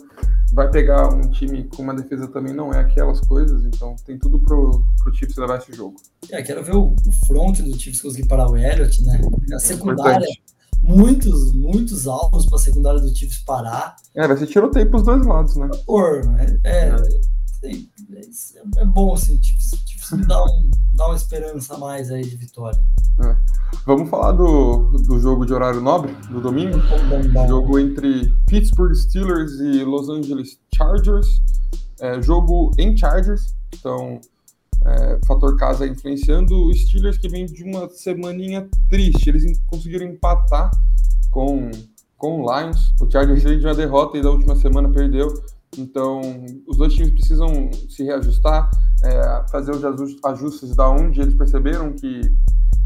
vai 0.53 0.69
pegar 0.69 1.09
um 1.09 1.29
time 1.29 1.63
com 1.65 1.83
uma 1.83 1.93
defesa 1.93 2.27
também 2.27 2.53
não 2.53 2.73
é 2.73 2.79
aquelas 2.79 3.19
coisas, 3.21 3.63
então 3.65 3.95
tem 4.05 4.17
tudo 4.17 4.39
pro, 4.39 4.83
pro 4.97 5.13
Chiefs 5.13 5.37
levar 5.37 5.57
esse 5.59 5.73
jogo. 5.73 5.95
É, 6.31 6.41
quero 6.41 6.63
ver 6.63 6.75
o, 6.75 6.93
o 6.93 7.11
front 7.25 7.59
do 7.59 7.79
Chiefs 7.79 8.01
conseguir 8.01 8.27
parar 8.27 8.49
o 8.49 8.57
Elliott, 8.57 9.03
né? 9.03 9.21
A 9.51 9.55
é 9.55 9.59
secundária, 9.59 10.25
é 10.25 10.49
muitos, 10.81 11.53
muitos 11.53 12.07
alvos 12.07 12.45
para 12.45 12.57
a 12.57 12.61
secundária 12.61 12.99
do 12.99 13.15
Chiefs 13.15 13.39
parar. 13.39 13.95
É, 14.15 14.27
vai 14.27 14.37
ser 14.37 14.47
tiroteio 14.47 14.89
pros 14.89 15.03
dois 15.03 15.25
lados, 15.25 15.55
né? 15.55 15.69
Por, 15.85 16.21
é, 16.39 16.59
é, 16.63 16.95
é, 17.63 17.71
é 18.77 18.85
bom 18.85 19.13
assim, 19.13 19.35
o 19.35 19.43
Chiefs, 19.43 19.71
o 20.09 20.15
Chiefs 20.15 20.17
me 20.17 20.25
dá, 20.25 20.43
um, 20.43 20.71
dá 20.93 21.05
uma 21.07 21.15
esperança 21.15 21.75
a 21.75 21.77
mais 21.77 22.11
aí 22.11 22.23
de 22.23 22.35
vitória. 22.35 22.79
É. 23.21 23.35
Vamos 23.85 24.09
falar 24.09 24.31
do, 24.31 24.89
do 24.97 25.19
jogo 25.19 25.45
de 25.45 25.53
horário 25.53 25.81
nobre, 25.81 26.13
do 26.29 26.41
domingo. 26.41 26.79
Jogo 27.47 27.79
entre 27.79 28.33
Pittsburgh 28.47 28.93
Steelers 28.93 29.59
e 29.59 29.83
Los 29.83 30.09
Angeles 30.09 30.59
Chargers. 30.73 31.41
É, 31.99 32.21
jogo 32.21 32.71
em 32.77 32.95
Chargers, 32.95 33.55
então 33.73 34.21
é, 34.85 35.19
fator 35.27 35.57
casa 35.57 35.85
influenciando 35.85 36.69
os 36.69 36.81
Steelers 36.85 37.17
que 37.17 37.27
vem 37.27 37.45
de 37.45 37.63
uma 37.63 37.89
semaninha 37.89 38.67
triste. 38.89 39.29
Eles 39.29 39.59
conseguiram 39.67 40.07
empatar 40.07 40.71
com, 41.29 41.69
com 42.17 42.41
o 42.41 42.59
Lions. 42.59 42.93
O 43.01 43.11
Chargers 43.11 43.43
veio 43.43 43.59
de 43.59 43.65
uma 43.65 43.75
derrota 43.75 44.17
e 44.17 44.21
da 44.21 44.31
última 44.31 44.55
semana 44.55 44.89
perdeu. 44.89 45.33
Então, 45.77 46.21
os 46.67 46.77
dois 46.77 46.93
times 46.93 47.11
precisam 47.11 47.69
se 47.89 48.03
reajustar, 48.03 48.69
é, 49.03 49.49
fazer 49.49 49.71
os 49.71 49.83
ajustes 50.25 50.75
da 50.75 50.89
onde 50.89 51.21
eles 51.21 51.35
perceberam 51.35 51.93
que 51.93 52.21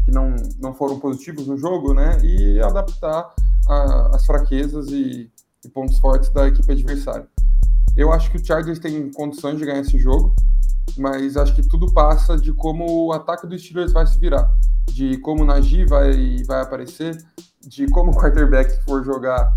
que 0.04 0.10
não, 0.10 0.36
não 0.60 0.74
foram 0.74 1.00
positivos 1.00 1.46
no 1.46 1.56
jogo, 1.56 1.94
né? 1.94 2.18
E 2.22 2.60
adaptar 2.60 3.32
a, 3.66 4.10
as 4.14 4.26
fraquezas 4.26 4.88
e, 4.88 5.30
e, 5.64 5.68
pontos 5.70 5.98
fortes 5.98 6.30
da 6.30 6.46
equipe 6.46 6.70
adversária. 6.70 7.26
Eu 7.96 8.12
acho 8.12 8.30
que 8.30 8.36
o 8.36 8.44
Chargers 8.44 8.78
tem 8.78 9.10
condições 9.12 9.58
de 9.58 9.64
ganhar 9.64 9.80
esse 9.80 9.98
jogo, 9.98 10.34
mas 10.98 11.36
acho 11.36 11.54
que 11.54 11.66
tudo 11.66 11.92
passa 11.92 12.36
de 12.36 12.52
como 12.52 13.06
o 13.06 13.12
ataque 13.12 13.46
dos 13.46 13.62
Steelers 13.62 13.92
vai 13.92 14.06
se 14.06 14.18
virar, 14.18 14.50
de 14.92 15.16
como 15.18 15.42
o 15.42 15.46
Najee 15.46 15.86
vai, 15.86 16.42
vai 16.44 16.60
aparecer, 16.60 17.16
de 17.66 17.86
como 17.88 18.10
o 18.10 18.14
quarterback 18.14 18.84
for 18.84 19.02
jogar 19.02 19.50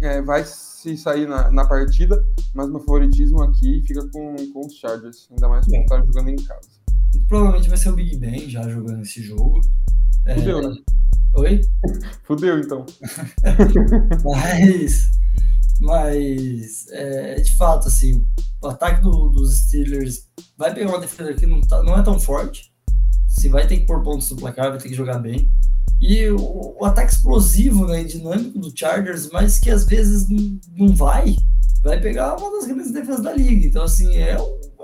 é, 0.00 0.20
vai 0.20 0.44
se 0.44 0.73
sair 0.96 1.26
na, 1.26 1.50
na 1.50 1.66
partida, 1.66 2.22
mas 2.54 2.68
meu 2.68 2.80
favoritismo 2.80 3.42
aqui 3.42 3.82
fica 3.86 4.06
com, 4.08 4.36
com 4.52 4.66
os 4.66 4.74
Chargers, 4.74 5.28
ainda 5.30 5.48
mais 5.48 5.66
por 5.66 5.76
estar 5.76 6.04
jogando 6.04 6.28
em 6.28 6.36
casa. 6.36 6.68
Provavelmente 7.28 7.68
vai 7.68 7.78
ser 7.78 7.88
o 7.90 7.96
Big 7.96 8.16
Ben 8.16 8.48
já 8.48 8.68
jogando 8.68 9.02
esse 9.02 9.22
jogo. 9.22 9.60
Fudeu, 10.34 10.58
é... 10.58 10.68
né? 10.68 10.74
Oi? 11.36 11.60
Fudeu, 12.22 12.58
então. 12.58 12.84
mas, 14.24 15.10
mas 15.80 16.86
é, 16.90 17.40
de 17.40 17.52
fato, 17.56 17.88
assim, 17.88 18.26
o 18.62 18.68
ataque 18.68 19.02
do, 19.02 19.30
dos 19.30 19.56
Steelers 19.56 20.28
vai 20.56 20.72
pegar 20.74 20.90
uma 20.90 21.00
defesa 21.00 21.34
que 21.34 21.46
não, 21.46 21.60
tá, 21.60 21.82
não 21.82 21.98
é 21.98 22.02
tão 22.02 22.18
forte. 22.18 22.72
Se 23.28 23.48
vai 23.48 23.66
ter 23.66 23.78
que 23.78 23.86
pôr 23.86 24.02
pontos 24.02 24.30
no 24.30 24.36
placar, 24.36 24.70
vai 24.70 24.78
ter 24.78 24.88
que 24.88 24.94
jogar 24.94 25.18
bem. 25.18 25.50
E 26.00 26.28
o, 26.28 26.76
o 26.80 26.84
ataque 26.84 27.12
explosivo, 27.12 27.86
né, 27.86 28.04
dinâmico 28.04 28.58
do 28.58 28.72
Chargers, 28.76 29.30
mas 29.32 29.58
que 29.58 29.70
às 29.70 29.84
vezes 29.84 30.28
não, 30.28 30.60
não 30.76 30.94
vai, 30.94 31.36
vai 31.82 32.00
pegar 32.00 32.36
uma 32.36 32.50
das 32.50 32.66
grandes 32.66 32.92
defesas 32.92 33.22
da 33.22 33.32
liga. 33.32 33.66
Então, 33.66 33.82
assim, 33.82 34.14
é 34.16 34.36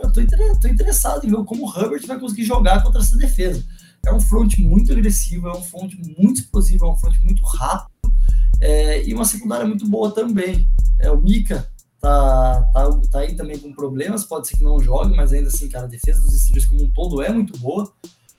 eu 0.02 0.10
tô, 0.12 0.20
tô 0.60 0.68
interessado 0.68 1.26
em 1.26 1.30
ver 1.30 1.44
como 1.44 1.66
o 1.66 1.78
Herbert 1.78 2.06
vai 2.06 2.18
conseguir 2.18 2.44
jogar 2.44 2.82
contra 2.82 3.00
essa 3.00 3.16
defesa. 3.16 3.62
É 4.06 4.12
um 4.12 4.20
front 4.20 4.58
muito 4.58 4.92
agressivo, 4.92 5.48
é 5.48 5.52
um 5.52 5.62
front 5.62 5.92
muito 6.18 6.40
explosivo, 6.40 6.86
é 6.86 6.90
um 6.90 6.96
front 6.96 7.16
muito 7.20 7.42
rápido 7.44 7.90
é, 8.60 9.06
e 9.06 9.12
uma 9.12 9.24
secundária 9.24 9.66
muito 9.66 9.86
boa 9.88 10.10
também. 10.10 10.66
É, 10.98 11.10
o 11.10 11.20
Mika 11.20 11.68
tá, 12.00 12.62
tá, 12.72 13.00
tá 13.10 13.18
aí 13.20 13.34
também 13.34 13.58
com 13.58 13.72
problemas, 13.72 14.24
pode 14.24 14.48
ser 14.48 14.56
que 14.56 14.64
não 14.64 14.80
jogue, 14.80 15.14
mas 15.14 15.32
ainda 15.32 15.48
assim, 15.48 15.68
cara, 15.68 15.84
a 15.84 15.88
defesa 15.88 16.20
dos 16.22 16.40
Steelers 16.40 16.66
como 16.66 16.82
um 16.82 16.90
todo 16.90 17.22
é 17.22 17.30
muito 17.30 17.58
boa. 17.58 17.92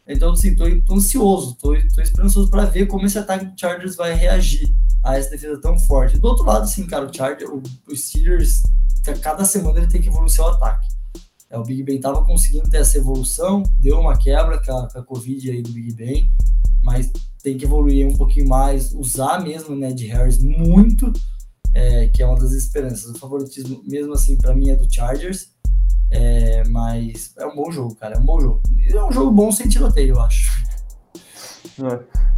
Então, 0.08 0.32
assim, 0.32 0.56
tô, 0.56 0.66
tô 0.82 0.96
ansioso, 0.96 1.56
tô, 1.56 1.74
tô 1.94 2.02
esperançoso 2.02 2.50
para 2.50 2.66
ver 2.66 2.88
como 2.88 3.06
esse 3.06 3.18
ataque 3.18 3.46
do 3.46 3.60
Chargers 3.60 3.96
vai 3.96 4.14
reagir 4.14 4.74
a 5.04 5.18
essa 5.18 5.30
defesa 5.30 5.60
tão 5.60 5.78
forte. 5.78 6.18
Do 6.18 6.28
outro 6.28 6.46
lado, 6.46 6.64
assim, 6.64 6.86
cara, 6.86 7.06
o 7.06 7.14
Chargers, 7.14 7.50
o, 7.50 7.62
o 7.88 7.96
Steelers, 7.96 8.62
cada 9.22 9.46
semana 9.46 9.80
ele 9.80 9.88
tem 9.88 10.02
que 10.02 10.10
evoluir 10.10 10.32
seu 10.32 10.48
ataque. 10.48 10.88
É, 11.50 11.58
o 11.58 11.64
Big 11.64 11.84
Ben 11.84 11.98
estava 11.98 12.24
conseguindo 12.24 12.70
ter 12.70 12.78
essa 12.78 12.98
evolução, 12.98 13.64
deu 13.80 14.00
uma 14.00 14.18
quebra 14.18 14.64
com 14.64 14.72
a, 14.72 14.88
com 14.88 15.00
a 15.00 15.04
Covid 15.04 15.52
aí 15.52 15.62
do 15.62 15.72
Big 15.72 15.94
Ben, 15.94 16.30
mas 16.82 17.12
tem 17.44 17.58
que 17.58 17.66
evoluir 17.66 18.08
um 18.08 18.16
pouquinho 18.16 18.48
mais, 18.48 18.94
usar 18.94 19.44
mesmo 19.44 19.76
o 19.76 19.78
Ned 19.78 20.06
Harris 20.08 20.38
muito, 20.38 21.12
é, 21.74 22.08
que 22.08 22.22
é 22.22 22.26
uma 22.26 22.40
das 22.40 22.54
esperanças. 22.54 23.10
O 23.12 23.20
favoritismo, 23.20 23.82
mesmo 23.86 24.14
assim, 24.14 24.38
para 24.38 24.56
mim 24.56 24.70
é 24.70 24.76
do 24.76 24.92
Chargers, 24.92 25.50
é, 26.12 26.63
mas 26.67 27.34
é 27.38 27.45
um 27.45 27.56
bom 27.56 27.71
jogo, 27.71 27.95
cara, 27.95 28.15
é 28.15 28.19
um 28.19 28.26
bom 28.26 28.39
jogo. 28.39 28.62
É 28.89 29.04
um 29.04 29.12
jogo 29.12 29.32
bom 29.32 29.52
sem 29.52 29.67
tiroteio, 29.67 30.15
eu 30.15 30.21
acho. 30.21 30.63
É, 31.80 31.93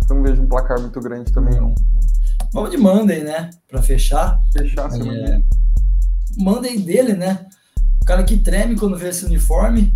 eu 0.10 0.16
não 0.16 0.24
vejo 0.24 0.42
um 0.42 0.48
placar 0.48 0.80
muito 0.80 1.00
grande 1.00 1.32
também, 1.32 1.60
não. 1.60 1.74
Vamos 2.54 2.72
de 2.72 2.78
Monday, 2.78 3.24
né? 3.24 3.50
Para 3.68 3.82
fechar. 3.82 4.40
Fechar, 4.56 4.90
é, 4.94 5.42
Monday 6.38 6.78
dele, 6.80 7.14
né? 7.14 7.48
o 8.04 8.06
cara 8.06 8.24
que 8.26 8.36
treme 8.36 8.76
quando 8.76 8.98
vê 8.98 9.10
esse 9.10 9.26
uniforme. 9.26 9.96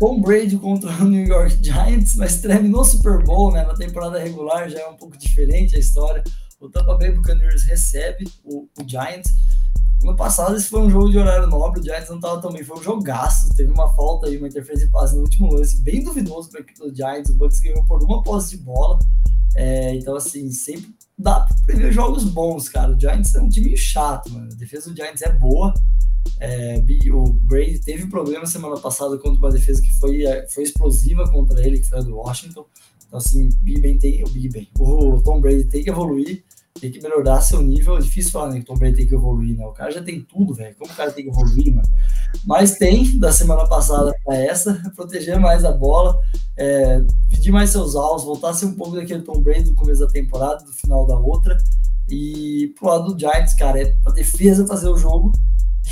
Tom 0.00 0.20
Brady 0.20 0.56
contra 0.56 0.90
o 0.90 1.04
New 1.04 1.24
York 1.24 1.62
Giants, 1.62 2.16
mas 2.16 2.40
treme 2.40 2.66
no 2.66 2.82
Super 2.82 3.22
Bowl, 3.22 3.52
né? 3.52 3.62
Na 3.62 3.74
temporada 3.74 4.18
regular 4.18 4.68
já 4.68 4.80
é 4.80 4.88
um 4.88 4.96
pouco 4.96 5.16
diferente 5.18 5.76
a 5.76 5.78
história. 5.78 6.24
O 6.58 6.68
Tampa 6.68 6.96
Bay 6.96 7.12
Buccaneers 7.12 7.64
recebe 7.64 8.24
o, 8.42 8.66
o 8.80 8.88
Giants. 8.88 9.30
No 10.02 10.16
passado, 10.16 10.56
esse 10.56 10.68
foi 10.68 10.80
um 10.80 10.90
jogo 10.90 11.10
de 11.10 11.18
horário 11.18 11.46
nobre, 11.46 11.80
o 11.80 11.82
Giants 11.82 12.08
não 12.08 12.16
estava 12.16 12.40
tão 12.40 12.52
bem, 12.52 12.64
foi 12.64 12.76
um 12.78 12.82
jogaço, 12.82 13.54
teve 13.54 13.70
uma 13.70 13.88
falta 13.94 14.26
aí, 14.26 14.36
uma 14.36 14.48
interferência 14.48 14.86
de 14.86 14.92
passe 14.92 15.14
no 15.14 15.22
último 15.22 15.52
lance, 15.52 15.80
bem 15.80 16.02
duvidoso 16.02 16.50
para 16.50 16.58
a 16.58 16.62
equipe 16.62 16.78
do 16.80 16.94
Giants, 16.94 17.30
o 17.30 17.34
Bucks 17.34 17.60
ganhou 17.60 17.84
por 17.84 18.02
uma 18.02 18.20
posse 18.20 18.56
de 18.56 18.64
bola, 18.64 18.98
é, 19.54 19.94
então 19.94 20.16
assim, 20.16 20.50
sempre 20.50 20.92
dá 21.16 21.40
para 21.40 21.56
prever 21.64 21.92
jogos 21.92 22.24
bons, 22.24 22.68
cara, 22.68 22.96
o 22.96 22.98
Giants 22.98 23.32
é 23.34 23.40
um 23.40 23.48
time 23.48 23.76
chato, 23.76 24.28
mano. 24.32 24.48
a 24.50 24.54
defesa 24.56 24.90
do 24.90 24.96
Giants 24.96 25.22
é 25.22 25.32
boa, 25.32 25.72
é, 26.40 26.82
o 27.12 27.32
Brady 27.32 27.78
teve 27.78 28.08
problema 28.08 28.44
semana 28.44 28.76
passada 28.78 29.16
contra 29.18 29.38
uma 29.38 29.52
defesa 29.52 29.80
que 29.80 29.92
foi, 30.00 30.24
é, 30.24 30.48
foi 30.48 30.64
explosiva 30.64 31.30
contra 31.30 31.64
ele, 31.64 31.78
que 31.78 31.86
foi 31.86 31.98
a 31.98 32.02
do 32.02 32.16
Washington, 32.16 32.66
então 33.06 33.18
assim, 33.18 33.48
Big 33.60 33.98
tem, 33.98 34.24
o 34.24 34.28
Big 34.30 34.48
Ben, 34.48 34.68
o 34.80 35.22
Tom 35.22 35.40
Brady 35.40 35.64
tem 35.64 35.84
que 35.84 35.90
evoluir, 35.90 36.42
tem 36.80 36.90
que 36.90 37.00
melhorar 37.00 37.40
seu 37.40 37.62
nível. 37.62 37.96
É 37.96 38.00
difícil 38.00 38.32
falar 38.32 38.50
né, 38.50 38.56
que 38.56 38.62
o 38.62 38.64
Tom 38.64 38.76
Brady 38.76 38.96
tem 38.96 39.06
que 39.06 39.14
evoluir, 39.14 39.56
né? 39.56 39.66
O 39.66 39.72
cara 39.72 39.90
já 39.90 40.02
tem 40.02 40.20
tudo, 40.20 40.54
velho. 40.54 40.74
Como 40.78 40.90
o 40.90 40.96
cara 40.96 41.10
tem 41.12 41.24
que 41.24 41.30
evoluir, 41.30 41.74
mano? 41.74 41.88
Mas 42.44 42.76
tem, 42.78 43.18
da 43.18 43.30
semana 43.30 43.66
passada 43.66 44.14
para 44.24 44.36
essa, 44.36 44.74
proteger 44.96 45.38
mais 45.38 45.64
a 45.64 45.72
bola, 45.72 46.18
é, 46.56 47.02
pedir 47.30 47.52
mais 47.52 47.70
seus 47.70 47.94
alvos, 47.94 48.24
voltar 48.24 48.50
a 48.50 48.54
ser 48.54 48.66
um 48.66 48.74
pouco 48.74 48.96
daquele 48.96 49.22
Tom 49.22 49.40
Brady 49.40 49.64
do 49.64 49.74
começo 49.74 50.00
da 50.00 50.08
temporada, 50.08 50.64
do 50.64 50.72
final 50.72 51.06
da 51.06 51.16
outra. 51.18 51.56
E 52.08 52.72
pro 52.78 52.88
lado 52.88 53.14
do 53.14 53.18
Giants, 53.18 53.54
cara, 53.54 53.80
é 53.80 53.86
pra 54.02 54.12
defesa 54.12 54.66
fazer 54.66 54.88
o 54.88 54.98
jogo 54.98 55.32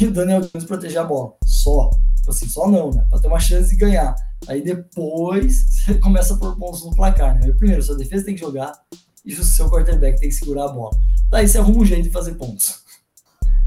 e 0.00 0.06
o 0.06 0.12
Daniel 0.12 0.40
Jones 0.40 0.64
proteger 0.64 1.00
a 1.00 1.04
bola. 1.04 1.34
Só. 1.44 1.90
Tipo 2.16 2.30
assim, 2.30 2.48
só 2.48 2.68
não, 2.68 2.90
né? 2.90 3.06
Pra 3.08 3.18
ter 3.18 3.28
uma 3.28 3.40
chance 3.40 3.70
de 3.70 3.76
ganhar. 3.76 4.14
Aí 4.48 4.62
depois 4.62 5.66
você 5.84 5.94
começa 5.94 6.34
a 6.34 6.36
pôr 6.36 6.56
pontos 6.56 6.84
no 6.84 6.94
placar, 6.94 7.38
né? 7.38 7.52
Primeiro, 7.52 7.82
sua 7.82 7.96
defesa 7.96 8.24
tem 8.24 8.34
que 8.34 8.40
jogar, 8.40 8.72
e 9.24 9.34
o 9.34 9.44
seu 9.44 9.68
quarterback 9.68 10.18
tem 10.18 10.28
que 10.28 10.34
segurar 10.34 10.66
a 10.66 10.72
bola. 10.72 10.96
Daí 11.30 11.46
você 11.46 11.58
arruma 11.58 11.82
um 11.82 11.84
jeito 11.84 12.04
de 12.04 12.10
fazer 12.10 12.34
pontos. 12.34 12.82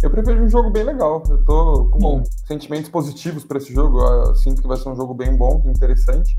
Eu 0.03 0.09
prefiro 0.11 0.43
um 0.43 0.49
jogo 0.49 0.69
bem 0.69 0.83
legal. 0.83 1.23
Eu 1.29 1.45
tô 1.45 1.85
com 1.85 1.97
bom. 1.97 2.23
sentimentos 2.45 2.89
positivos 2.89 3.45
para 3.45 3.57
esse 3.57 3.73
jogo. 3.73 4.01
Eu 4.01 4.35
sinto 4.35 4.61
que 4.61 4.67
vai 4.67 4.75
ser 4.75 4.89
um 4.89 4.95
jogo 4.97 5.13
bem 5.13 5.33
bom, 5.35 5.63
interessante. 5.65 6.37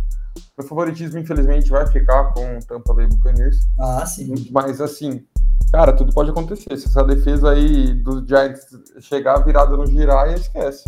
Meu 0.58 0.68
favoritismo, 0.68 1.18
infelizmente, 1.18 1.70
vai 1.70 1.86
ficar 1.86 2.34
com 2.34 2.58
o 2.58 2.60
Tampa 2.60 2.92
Bay 2.92 3.06
Buccaneers. 3.06 3.66
Ah, 3.78 4.04
sim. 4.04 4.34
Mas, 4.50 4.82
assim, 4.82 5.24
cara, 5.72 5.94
tudo 5.94 6.12
pode 6.12 6.28
acontecer. 6.28 6.76
Se 6.76 6.88
essa 6.88 7.02
defesa 7.04 7.52
aí 7.52 7.94
dos 7.94 8.26
Giants 8.26 8.66
chegar 9.00 9.38
virada 9.38 9.76
no 9.78 9.86
girar, 9.86 10.30
esquece. 10.34 10.84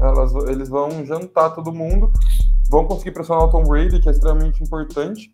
Elas, 0.00 0.34
eles 0.48 0.68
vão 0.68 1.04
jantar 1.06 1.50
todo 1.50 1.72
mundo, 1.72 2.10
vão 2.68 2.84
conseguir 2.84 3.12
pressionar 3.12 3.44
o 3.44 3.50
Tom 3.50 3.62
Brady, 3.62 4.00
que 4.00 4.08
é 4.08 4.12
extremamente 4.12 4.62
importante. 4.62 5.32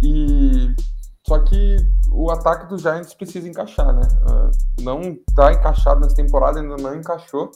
E 0.00 0.72
só 1.26 1.40
que 1.40 1.76
o 2.10 2.30
ataque 2.30 2.68
dos 2.68 2.82
Giants 2.82 3.14
precisa 3.14 3.48
encaixar, 3.48 3.92
né? 3.92 4.06
Uh, 4.22 4.82
não 4.82 5.16
tá 5.34 5.52
encaixado 5.52 6.00
nessa 6.00 6.14
temporada, 6.14 6.60
ainda 6.60 6.76
não 6.76 6.94
encaixou. 6.94 7.50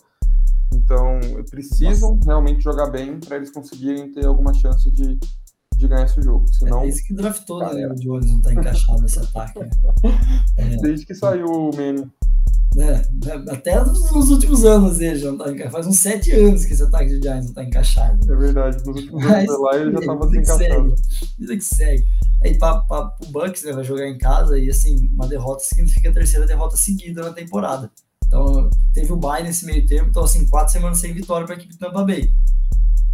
Então, 0.72 1.20
precisam 1.50 2.16
Nossa. 2.16 2.26
realmente 2.26 2.62
jogar 2.62 2.90
bem 2.90 3.18
para 3.20 3.37
eles 3.37 3.50
conseguirem 3.52 4.11
ter 4.12 4.26
alguma 4.26 4.52
chance 4.54 4.90
de, 4.90 5.18
de 5.76 5.88
ganhar 5.88 6.04
esse 6.04 6.20
jogo. 6.20 6.46
Senão, 6.48 6.80
é 6.80 6.88
isso 6.88 7.04
que 7.04 7.14
draftou, 7.14 7.61
né? 7.61 7.87
O 7.87 7.94
Jones 7.94 8.33
não 8.33 8.42
tá 8.42 8.52
encaixado 8.52 9.02
nesse 9.02 9.18
ataque. 9.18 9.59
Né? 9.59 9.70
É. 10.56 10.76
Desde 10.76 11.06
que 11.06 11.14
saiu 11.14 11.46
o 11.46 11.70
Manning. 11.74 12.11
Né, 12.74 13.02
até 13.50 13.85
nos 13.85 14.30
últimos 14.30 14.64
anos 14.64 15.00
ele 15.00 15.18
já 15.18 15.33
não 15.33 15.38
tá. 15.38 15.70
Faz 15.70 15.88
uns 15.88 15.98
sete 15.98 16.30
anos 16.30 16.64
que 16.64 16.72
esse 16.72 16.83
ataque 16.83 17.18
de 17.18 17.20
Giants 17.20 17.46
não 17.46 17.54
tá 17.54 17.64
encaixado. 17.64 18.33
É 18.33 18.37
verdade, 18.37 18.76
nos 18.78 18.87
últimos 18.87 19.24
Mas, 19.24 19.48
anos 19.48 19.61
lá 19.61 19.76
ele 19.76 19.92
já 19.92 20.00
tava 20.06 20.30
se 20.30 20.38
encaixando. 20.38 20.94
Vida 21.37 21.56
que 21.56 21.64
segue. 21.64 22.04
Aí 22.42 22.56
para 22.56 22.85
o 23.20 23.26
Bucks 23.26 23.64
né, 23.64 23.72
vai 23.72 23.83
jogar 23.83 24.06
em 24.06 24.16
casa 24.16 24.56
e 24.56 24.70
assim, 24.70 25.09
uma 25.12 25.26
derrota 25.26 25.64
significa 25.64 26.11
a 26.11 26.12
terceira 26.12 26.46
derrota 26.46 26.76
seguida 26.76 27.22
na 27.22 27.33
temporada. 27.33 27.90
Então 28.24 28.70
teve 28.94 29.12
o 29.12 29.16
bye 29.16 29.42
nesse 29.42 29.66
meio 29.66 29.85
tempo, 29.85 30.11
então 30.11 30.22
assim, 30.22 30.46
quatro 30.46 30.72
semanas 30.72 30.98
sem 30.98 31.12
vitória 31.12 31.44
para 31.44 31.56
a 31.56 31.59
equipe 31.59 31.74
do 31.74 31.78
Tampa 31.78 32.04
Bay. 32.04 32.33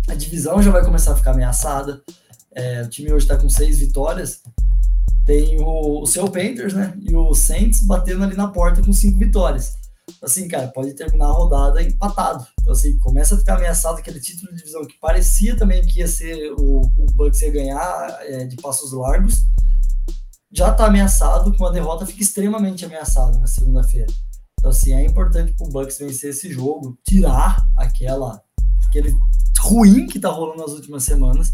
A 0.08 0.14
divisão 0.14 0.62
já 0.62 0.70
vai 0.70 0.84
começar 0.84 1.12
a 1.12 1.16
ficar 1.16 1.30
ameaçada. 1.30 2.02
É, 2.54 2.82
o 2.82 2.88
time 2.88 3.10
hoje 3.10 3.24
está 3.24 3.36
com 3.36 3.48
seis 3.48 3.78
vitórias. 3.78 4.42
Tem 5.26 5.60
o, 5.60 6.02
o 6.02 6.06
seu 6.06 6.30
Panthers, 6.30 6.72
né? 6.72 6.94
E 7.00 7.14
o 7.14 7.34
Saints 7.34 7.82
batendo 7.82 8.24
ali 8.24 8.36
na 8.36 8.48
porta 8.48 8.82
com 8.82 8.92
cinco 8.92 9.18
vitórias 9.18 9.74
assim, 10.22 10.48
cara, 10.48 10.68
pode 10.68 10.94
terminar 10.94 11.26
a 11.26 11.32
rodada 11.32 11.82
empatado. 11.82 12.46
Então, 12.60 12.72
assim, 12.72 12.96
começa 12.98 13.34
a 13.34 13.38
ficar 13.38 13.56
ameaçado 13.56 13.98
aquele 13.98 14.20
título 14.20 14.50
de 14.52 14.58
divisão 14.58 14.84
que 14.86 14.98
parecia 14.98 15.56
também 15.56 15.84
que 15.84 16.00
ia 16.00 16.08
ser 16.08 16.52
o, 16.52 16.80
o 16.80 17.06
Bucks 17.12 17.42
ia 17.42 17.50
ganhar 17.50 18.18
é, 18.22 18.44
de 18.44 18.56
passos 18.56 18.92
largos. 18.92 19.44
Já 20.52 20.72
tá 20.72 20.86
ameaçado, 20.86 21.54
com 21.56 21.66
a 21.66 21.70
derrota 21.70 22.06
fica 22.06 22.22
extremamente 22.22 22.84
ameaçado 22.84 23.38
na 23.38 23.46
segunda-feira. 23.46 24.12
Então, 24.58 24.70
assim, 24.70 24.92
é 24.92 25.04
importante 25.04 25.52
pro 25.52 25.68
Bucks 25.68 25.98
vencer 25.98 26.30
esse 26.30 26.52
jogo, 26.52 26.96
tirar 27.06 27.68
aquela 27.76 28.42
aquele 28.88 29.16
ruim 29.58 30.06
que 30.06 30.20
tá 30.20 30.30
rolando 30.30 30.62
nas 30.62 30.72
últimas 30.72 31.02
semanas. 31.02 31.52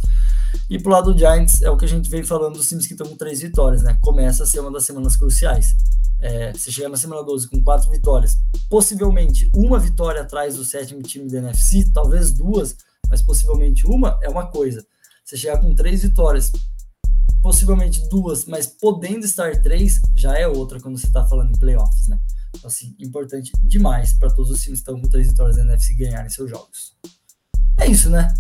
E 0.69 0.79
pro 0.79 0.93
lado 0.93 1.13
do 1.13 1.19
Giants, 1.19 1.63
é 1.63 1.71
o 1.71 1.77
que 1.77 1.85
a 1.85 1.89
gente 1.89 2.09
vem 2.11 2.23
falando 2.23 2.55
dos 2.55 2.69
times 2.69 2.87
que 2.87 2.95
estão 2.95 3.07
com 3.07 3.17
três 3.17 3.41
vitórias, 3.41 3.83
né? 3.83 3.99
Começa 4.01 4.45
a 4.45 4.47
ser 4.47 4.61
uma 4.61 4.71
das 4.71 4.85
semanas 4.85 5.17
cruciais 5.17 5.75
é, 6.23 6.53
você 6.53 6.71
chegar 6.71 6.89
na 6.89 6.97
semana 6.97 7.23
12 7.25 7.49
com 7.49 7.61
quatro 7.61 7.91
vitórias, 7.91 8.39
possivelmente 8.71 9.51
uma 9.55 9.79
vitória 9.79 10.23
atrás 10.23 10.55
do 10.57 10.65
sétimo 10.65 11.03
time 11.03 11.29
da 11.29 11.39
NFC, 11.39 11.91
talvez 11.93 12.33
duas, 12.33 12.77
mas 13.11 13.21
possivelmente 13.21 13.85
uma 13.87 14.19
é 14.23 14.29
uma 14.29 14.47
coisa. 14.47 14.87
Você 15.25 15.37
chegar 15.37 15.61
com 15.61 15.75
três 15.75 16.03
vitórias, 16.03 16.53
possivelmente 17.43 18.09
duas, 18.09 18.45
mas 18.45 18.69
podendo 18.69 19.25
estar 19.25 19.61
três, 19.61 20.01
já 20.15 20.39
é 20.39 20.47
outra 20.47 20.81
quando 20.81 20.97
você 20.97 21.09
está 21.09 21.27
falando 21.27 21.51
em 21.51 21.59
playoffs, 21.59 22.07
né? 22.07 22.21
Então, 22.57 22.69
assim, 22.69 22.95
importante 23.01 23.51
demais 23.65 24.13
para 24.13 24.31
todos 24.31 24.53
os 24.53 24.63
times 24.63 24.79
que 24.81 24.89
estão 24.89 25.01
com 25.01 25.09
três 25.09 25.27
vitórias 25.29 25.57
da 25.57 25.65
NFC 25.65 25.95
ganharem 25.95 26.31
seus 26.31 26.49
jogos. 26.49 26.97
É 27.79 27.87
isso, 27.89 28.09
né? 28.09 28.33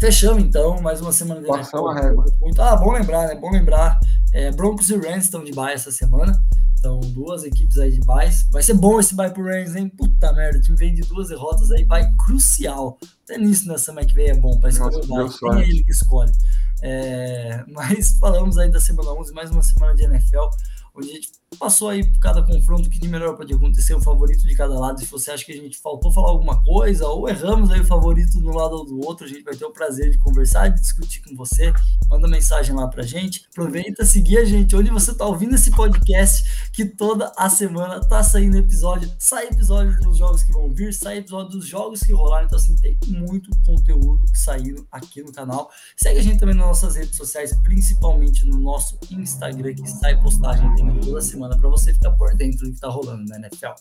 Fechamos 0.00 0.42
então, 0.42 0.80
mais 0.80 0.98
uma 1.02 1.12
semana 1.12 1.42
de 1.42 1.46
Passou 1.46 1.86
a 1.88 1.94
régua. 1.94 2.24
Muito, 2.40 2.62
ah, 2.62 2.74
bom 2.74 2.90
lembrar, 2.90 3.28
né? 3.28 3.34
Bom 3.34 3.50
lembrar. 3.50 4.00
É, 4.32 4.50
Broncos 4.50 4.88
e 4.88 4.96
Rams 4.96 5.24
estão 5.24 5.44
de 5.44 5.52
baixo 5.52 5.88
essa 5.88 5.92
semana. 5.92 6.42
Então, 6.78 6.98
duas 7.00 7.44
equipes 7.44 7.76
aí 7.76 7.92
de 7.92 8.00
buys. 8.00 8.48
Vai 8.50 8.62
ser 8.62 8.72
bom 8.72 8.98
esse 8.98 9.14
buy 9.14 9.28
pro 9.28 9.44
Rams, 9.44 9.76
hein? 9.76 9.90
Puta 9.90 10.32
merda, 10.32 10.56
o 10.56 10.62
time 10.62 10.78
vem 10.78 10.94
de 10.94 11.02
duas 11.02 11.28
derrotas 11.28 11.70
aí, 11.70 11.84
buy 11.84 12.00
crucial. 12.24 12.98
Até 13.24 13.36
nisso 13.36 13.68
nessa 13.68 13.86
semana 13.86 14.06
que 14.06 14.14
vem 14.14 14.30
é 14.30 14.34
bom 14.34 14.58
para 14.58 14.70
escolher 14.70 15.06
Nossa, 15.06 15.36
o 15.36 15.50
buy. 15.50 15.56
Quem 15.56 15.62
é 15.62 15.68
ele 15.68 15.84
que 15.84 15.90
escolhe. 15.90 16.32
É, 16.80 17.62
mas 17.68 18.16
falamos 18.18 18.56
aí 18.56 18.70
da 18.70 18.80
semana 18.80 19.12
11, 19.12 19.34
mais 19.34 19.50
uma 19.50 19.62
semana 19.62 19.94
de 19.94 20.04
NFL 20.04 20.48
onde 20.94 21.10
a 21.10 21.12
gente 21.12 21.39
passou 21.58 21.88
aí 21.88 22.04
por 22.04 22.18
cada 22.20 22.42
confronto 22.42 22.88
que 22.88 22.98
de 22.98 23.08
melhor 23.08 23.36
pode 23.36 23.52
acontecer, 23.52 23.94
o 23.94 24.00
favorito 24.00 24.44
de 24.44 24.54
cada 24.54 24.78
lado. 24.78 25.00
Se 25.00 25.06
você 25.06 25.32
acha 25.32 25.44
que 25.44 25.52
a 25.52 25.56
gente 25.56 25.78
faltou 25.78 26.12
falar 26.12 26.30
alguma 26.30 26.62
coisa 26.62 27.06
ou 27.06 27.28
erramos 27.28 27.70
aí 27.70 27.80
o 27.80 27.84
favorito 27.84 28.38
um 28.38 28.54
lado 28.54 28.76
ou 28.76 28.86
do 28.86 29.00
outro, 29.06 29.26
a 29.26 29.28
gente 29.28 29.42
vai 29.42 29.54
ter 29.54 29.64
o 29.64 29.70
prazer 29.70 30.10
de 30.10 30.18
conversar, 30.18 30.68
de 30.68 30.80
discutir 30.80 31.20
com 31.22 31.34
você. 31.34 31.72
Manda 32.08 32.28
mensagem 32.28 32.74
lá 32.74 32.86
pra 32.88 33.02
gente. 33.02 33.46
Aproveita, 33.50 34.04
seguir 34.04 34.38
a 34.38 34.44
gente 34.44 34.74
onde 34.76 34.90
você 34.90 35.14
tá 35.14 35.26
ouvindo 35.26 35.54
esse 35.54 35.70
podcast, 35.70 36.70
que 36.72 36.84
toda 36.84 37.32
a 37.36 37.50
semana 37.50 38.00
tá 38.00 38.22
saindo 38.22 38.56
episódio, 38.56 39.12
sai 39.18 39.48
episódio 39.48 39.98
dos 40.00 40.18
jogos 40.18 40.42
que 40.42 40.52
vão 40.52 40.70
vir, 40.70 40.94
sai 40.94 41.18
episódio 41.18 41.58
dos 41.58 41.66
jogos 41.66 42.00
que 42.00 42.12
rolaram. 42.12 42.46
Então, 42.46 42.58
assim, 42.58 42.76
tem 42.76 42.96
muito 43.08 43.50
conteúdo 43.66 44.24
saindo 44.34 44.86
aqui 44.90 45.22
no 45.22 45.32
canal. 45.32 45.70
Segue 45.96 46.20
a 46.20 46.22
gente 46.22 46.38
também 46.38 46.54
nas 46.54 46.66
nossas 46.66 46.94
redes 46.94 47.16
sociais, 47.16 47.52
principalmente 47.62 48.46
no 48.46 48.58
nosso 48.58 48.98
Instagram, 49.10 49.74
que 49.74 49.88
sai 49.88 50.20
postagem 50.20 50.74
também 50.76 51.00
toda 51.00 51.20
semana 51.40 51.56
para 51.56 51.70
você 51.70 51.94
ficar 51.94 52.10
por 52.12 52.34
dentro 52.34 52.66
do 52.66 52.74
que 52.74 52.80
tá 52.80 52.88
rolando 52.88 53.24
na 53.24 53.36
NFL. 53.38 53.72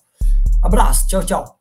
Abraço, 0.64 1.08
tchau, 1.08 1.24
tchau. 1.26 1.58